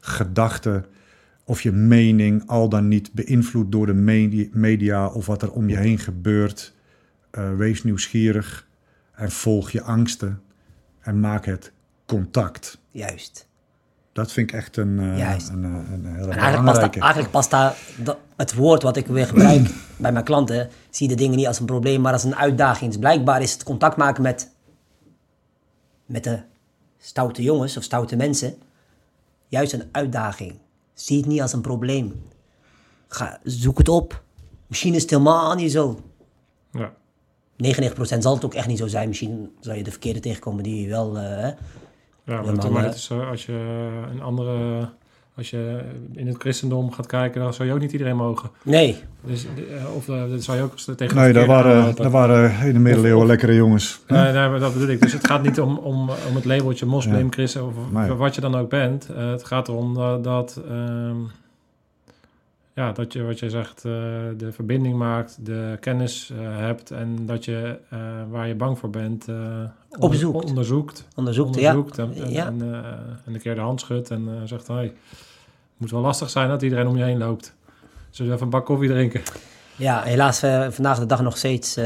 [0.00, 0.84] gedachten
[1.44, 5.68] of je mening al dan niet beïnvloed door de medi- media of wat er om
[5.68, 6.74] je heen gebeurt,
[7.30, 8.66] eh, wees nieuwsgierig
[9.14, 10.42] en volg je angsten
[11.00, 11.72] en maak het
[12.06, 12.78] contact.
[12.90, 13.46] Juist.
[14.12, 15.48] Dat vind ik echt een, eh, Juist.
[15.48, 17.74] een, een, een hele En eigenlijk past, eigenlijk past daar
[18.36, 20.68] het woord wat ik weer gebruik bij mijn klanten.
[20.90, 22.90] Zie de dingen niet als een probleem, maar als een uitdaging.
[22.90, 24.50] Dus blijkbaar is het contact maken met,
[26.06, 26.42] met de
[26.98, 28.54] stoute jongens of stoute mensen
[29.48, 30.58] juist een uitdaging.
[30.94, 32.22] Zie het niet als een probleem.
[33.08, 34.22] Ga, zoek het op.
[34.66, 36.00] Misschien is het helemaal niet zo.
[36.70, 36.92] Ja.
[37.62, 39.08] 99% zal het ook echt niet zo zijn.
[39.08, 41.14] Misschien zal je de verkeerde tegenkomen die wel...
[41.14, 41.52] hè.
[42.24, 43.52] Ja, maar, is, eh, als je
[44.10, 44.88] een andere...
[45.36, 45.80] Als je
[46.14, 48.50] in het christendom gaat kijken, dan zou je ook niet iedereen mogen.
[48.62, 52.72] Nee, Dus, eh, of dat zou je ook tegen Nee, daar waren, daar waren in
[52.72, 54.00] de middeleeuwen Of- lekkere jongens.
[54.08, 55.00] Nee, nee, maar dat bedoel ik.
[55.00, 57.30] Dus het gaat niet om, om, om het labeltje moslim, Ja.
[57.30, 58.12] christen of Nee.
[58.12, 59.08] wat je dan ook bent.
[59.16, 61.16] Eh, het gaat erom dat, dat, ehm,
[62.74, 63.92] ja, dat je, wat je zegt, eh,
[64.36, 67.98] de verbinding maakt, de kennis eh, hebt en dat je eh,
[68.30, 69.26] waar je bang voor bent
[69.98, 70.44] onderzoekt.
[70.44, 70.98] onderzoekt.
[71.58, 71.76] Ja.
[71.76, 72.46] onderzoekt en, en, Ja.
[72.46, 72.62] en,
[73.24, 74.94] en een keer de hand schudt en zegt, hey, het
[75.76, 77.54] moet wel lastig zijn dat iedereen om je heen loopt.
[78.10, 79.22] Zullen we even een bak koffie drinken?
[79.76, 80.38] Ja, helaas
[80.74, 81.78] vandaag de dag nog steeds,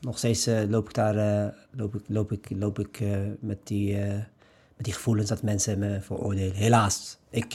[0.00, 3.00] nog steeds loop ik daar loop ik, loop ik, loop ik
[3.40, 3.96] met, die,
[4.76, 6.54] met die gevoelens dat mensen me veroordelen.
[6.54, 7.18] Helaas.
[7.30, 7.54] Ik,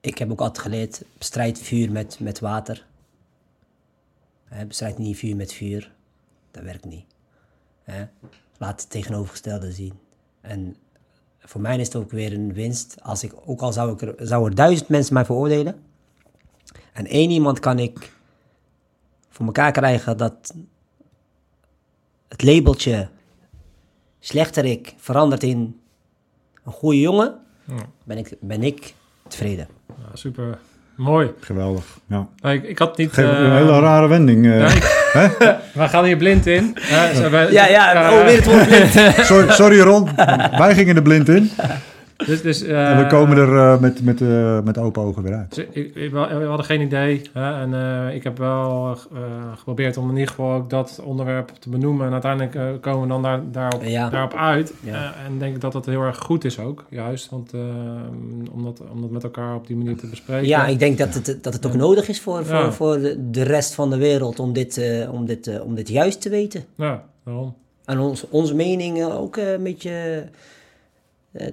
[0.00, 2.86] ik heb ook altijd geleerd, bestrijd vuur met, met water.
[4.48, 5.92] Eh, bestrijd niet vuur met vuur.
[6.50, 7.04] Dat werkt niet.
[8.58, 9.92] Laat het tegenovergestelde zien.
[10.40, 10.76] En
[11.38, 12.96] voor mij is het ook weer een winst.
[13.02, 15.82] Als ik, ook al zou, ik er, zou er duizend mensen mij veroordelen.
[16.92, 18.12] En één iemand kan ik
[19.28, 20.54] voor elkaar krijgen dat
[22.28, 23.08] het labeltje
[24.18, 25.80] slechterik verandert in
[26.64, 27.38] een goede jongen.
[27.64, 27.88] Ja.
[28.04, 28.94] Ben ik, ben ik
[29.30, 29.66] tevreden.
[29.88, 30.58] Ja, super.
[30.96, 31.30] Mooi.
[31.40, 31.84] Geweldig.
[32.08, 32.26] Ja.
[32.40, 33.12] Nou, Ik, ik had niet...
[33.12, 34.46] Geef eh, een hele rare wending.
[34.46, 34.50] eh.
[34.52, 34.68] Nee.
[35.82, 36.76] We gaan hier blind in.
[37.50, 38.92] Ja, ja, oh, weer het woord blind.
[39.26, 40.08] Sorry, sorry Ron,
[40.58, 41.50] wij gingen er blind in.
[42.26, 45.34] Dus, dus, eh, En we komen er eh, met, met, eh, met open ogen weer
[45.34, 45.54] uit.
[45.54, 47.22] dus ik, ik- we hadden geen idee.
[47.32, 47.74] Hè, en
[48.08, 49.18] eh, ik heb wel eh,
[49.56, 52.06] geprobeerd om in ieder geval ook dat onderwerp te benoemen.
[52.06, 54.10] En uiteindelijk eh, komen we dan daar, daarop, Ja.
[54.10, 54.74] daarop uit.
[54.80, 54.94] Ja.
[54.94, 56.84] Eh, en denk ik dat dat heel erg goed is ook.
[56.90, 57.30] Juist.
[57.30, 57.60] Want eh,
[58.52, 60.48] om, dat, om dat met elkaar op die manier te bespreken.
[60.48, 62.72] Ja, ik denk dat het, dat het ook nodig is voor, voor, Ja.
[62.72, 65.88] voor de, de rest van de wereld om dit, eh, om, dit, eh, om dit
[65.88, 66.64] juist te weten.
[66.74, 67.54] Ja, daarom.
[67.84, 70.24] En ons, onze mening ook eh, een beetje
[71.32, 71.46] eh,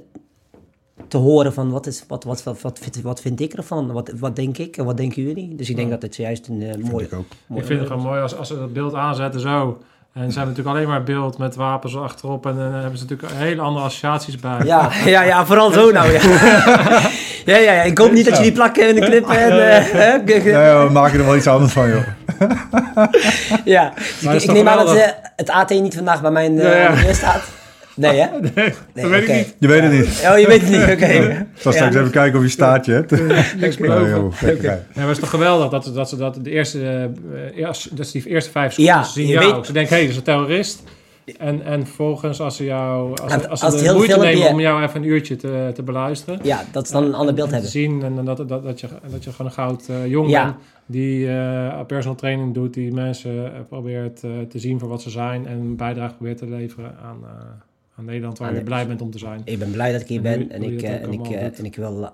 [1.08, 3.92] te horen van wat, is, wat, wat, wat, wat, vind, wat vind ik ervan?
[3.92, 5.56] Wat, wat denk ik en wat denken jullie?
[5.56, 5.94] Dus ik denk Ja.
[5.94, 7.06] dat het juist een eh, mooi...
[7.06, 7.26] ik ook.
[7.48, 9.78] mooi Ik vind het gewoon mooi als, als ze dat beeld aanzetten zo.
[10.14, 12.46] En ze hebben natuurlijk alleen maar beeld met wapens achterop.
[12.46, 14.58] En dan hebben ze natuurlijk hele andere associaties bij.
[14.64, 16.12] Ja, ja, ja, vooral zo nou.
[16.12, 16.22] Ja,
[17.46, 17.82] ja, ja, ja.
[17.82, 19.70] ik hoop niet dat jullie plakken in de clip en...
[19.70, 22.04] eh, Nee, we maken er wel iets anders van, joh.
[23.76, 23.94] ja.
[24.22, 27.02] Dus ik, neem aan dat eh, het AT niet vandaag bij mijn eh Ja, ja.
[27.04, 27.44] deur staat.
[27.98, 28.28] Nee, hè?
[28.42, 28.74] dat Nee,
[29.06, 29.34] weet ik oké.
[29.38, 29.56] niet.
[29.60, 30.28] Je weet het niet.
[30.32, 31.14] Oh, je weet het niet, oké.
[31.30, 32.00] Ik zal straks Ja.
[32.00, 33.12] even kijken of je staartje hebt.
[33.60, 34.62] Niks joh, gekkigheid.
[34.64, 37.98] Ja, maar het is toch geweldig dat, ze- dat ze dat de eerste, eh, eerst,
[37.98, 39.54] dat ze die eerste vijf seconden Ja, zien je jou.
[39.56, 40.84] weet- Ze denken, hé, hey, dat is een terrorist.
[41.38, 44.20] En, en vervolgens als ze jou, als, ze- als als ze het de heel moeite
[44.20, 46.40] nemen om jou even een uurtje te, te beluisteren.
[46.44, 47.72] Ja, dat ze dan een ander beeld en hebben.
[47.72, 50.44] te zien en dat, dat, dat, je, dat je gewoon een goud eh, jongen Ja.
[50.44, 55.10] bent die eh, personal training doet, die mensen probeert eh, te zien voor wat ze
[55.10, 57.30] zijn en een bijdrage probeert te leveren aan, eh,
[57.98, 59.42] aan Nederland waar Aan je de- blij bent om te zijn.
[59.44, 61.60] Ik ben blij dat ik hier En ben hoe- en ik, eh, en ik, eh,
[61.60, 62.10] en ik wil eh,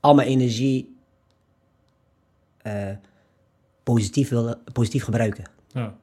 [0.00, 0.96] al mijn energie
[2.62, 2.88] eh,
[3.82, 5.44] positief, wil, positief gebruiken.
[5.72, 5.94] Ja.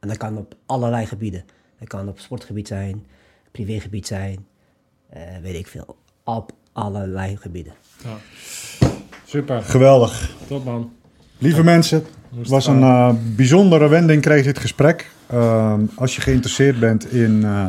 [0.00, 1.44] En dat kan op allerlei gebieden.
[1.78, 3.06] Dat kan op sportgebied zijn,
[3.50, 4.46] privégebied zijn,
[5.08, 5.96] eh, weet ik veel.
[6.24, 7.72] Op allerlei gebieden.
[8.04, 8.16] Ja.
[9.26, 10.34] Super, Geweldig.
[10.46, 10.92] top man.
[11.38, 12.04] Lieve mensen,
[12.36, 15.10] het was een eh, bijzondere wending, kreeg dit gesprek.
[15.26, 17.68] Ehm, als je geïnteresseerd bent in, eh,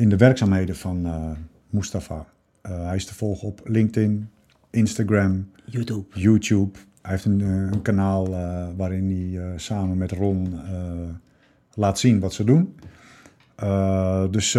[0.00, 1.30] in de werkzaamheden van eh,
[1.70, 2.26] Mustafa.
[2.60, 4.30] eh, hij is te volgen op LinkedIn,
[4.70, 6.20] Instagram, YouTube.
[6.20, 6.78] YouTube.
[7.02, 8.28] Hij heeft een, eh, een kanaal
[8.76, 10.60] waarin hij samen met Ron
[11.74, 12.74] laat zien wat ze doen.
[14.30, 14.50] Dus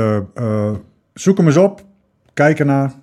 [1.13, 1.85] zoek hem eens op.
[2.33, 2.93] Kijk ernaar.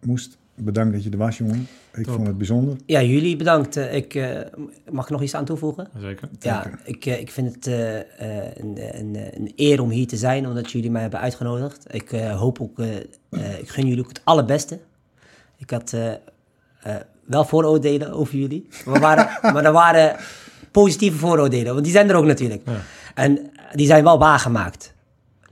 [0.00, 1.66] Moest, bedankt dat je er was, jongen.
[1.94, 2.14] Ik Top.
[2.14, 2.76] vond het bijzonder.
[2.86, 3.76] Ja, jullie bedankt.
[3.76, 4.40] Eh, Ik, eh,
[4.90, 5.88] mag ik nog iets aan toevoegen?
[6.00, 6.28] Zeker.
[6.40, 10.16] Ja, ik, eh, ik vind het eh, eh, een, een, een eer om hier te
[10.16, 11.94] zijn, omdat jullie mij hebben uitgenodigd.
[11.94, 12.96] Ik eh, hoop ook, eh,
[13.30, 14.78] eh, ik gun jullie ook het allerbeste.
[15.56, 16.16] Ik had eh, eh,
[17.24, 20.16] wel vooroordelen over jullie, maar, waren, maar er waren
[20.70, 22.62] positieve vooroordelen, want die zijn er ook natuurlijk.
[22.66, 22.80] Ja.
[23.14, 24.94] En die zijn wel waargemaakt.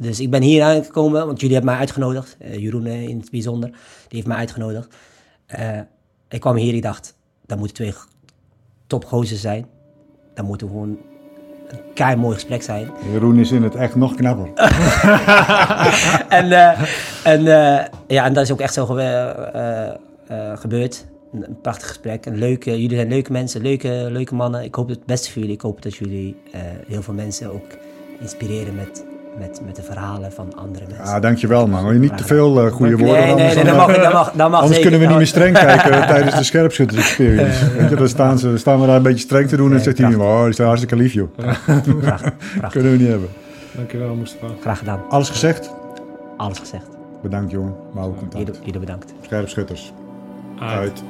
[0.02, 2.36] Dus ik ben hier aangekomen, want jullie hebben mij uitgenodigd.
[2.38, 3.78] eh, Jeroen eh, in het bijzonder, die
[4.08, 4.94] heeft mij uitgenodigd.
[5.46, 5.78] Eh,
[6.28, 7.14] ik kwam hier, ik dacht,
[7.46, 7.92] daar moeten twee
[8.86, 9.66] topgozer zijn.
[10.34, 10.98] Dan moet er gewoon
[11.68, 12.90] een kei mooi gesprek zijn.
[13.12, 14.48] Jeroen is in het echt nog knapper.
[16.38, 16.52] en,
[17.24, 17.42] en,
[18.06, 18.86] ja, en dat is ook echt zo
[20.54, 21.06] gebeurd.
[21.32, 22.26] Een, een prachtig gesprek.
[22.26, 24.64] Een leuke, jullie zijn leuke mensen, leuke, leuke mannen.
[24.64, 25.56] Ik hoop het beste voor jullie.
[25.56, 26.36] Ik hoop dat jullie
[26.86, 27.76] heel veel mensen ook
[28.20, 29.04] inspireren met,
[29.40, 31.14] met, met de verhalen van andere mensen.
[31.14, 31.82] Ah, dankjewel man.
[31.82, 33.16] Wil je niet te veel eh, goede woorden?
[33.16, 34.80] nee, nee, anders nee, dan, dat eh, mag, dat mag, dat mag Anders zeker.
[34.80, 37.72] kunnen we niet meer streng kijken tijdens de scherpschutters experience.
[37.72, 39.98] Weet je, dan staan, ze, staan we daar een beetje streng te doen en zegt
[39.98, 41.28] hij, oh, die zijn hartstikke lief joh.
[42.00, 42.32] prachtig.
[42.70, 43.28] Kunnen we niet hebben.
[43.72, 44.46] Dankjewel, Mustafa.
[44.60, 45.00] Graag gedaan.
[45.08, 45.70] Alles gezegd?
[46.36, 46.86] Alles gezegd.
[47.22, 47.74] Bedankt jongen.
[47.94, 48.58] Houden contact.
[48.64, 49.14] Jullie bedankt.
[49.20, 49.92] Scherpschutters.
[50.60, 50.78] Uit.
[50.78, 51.02] Uit.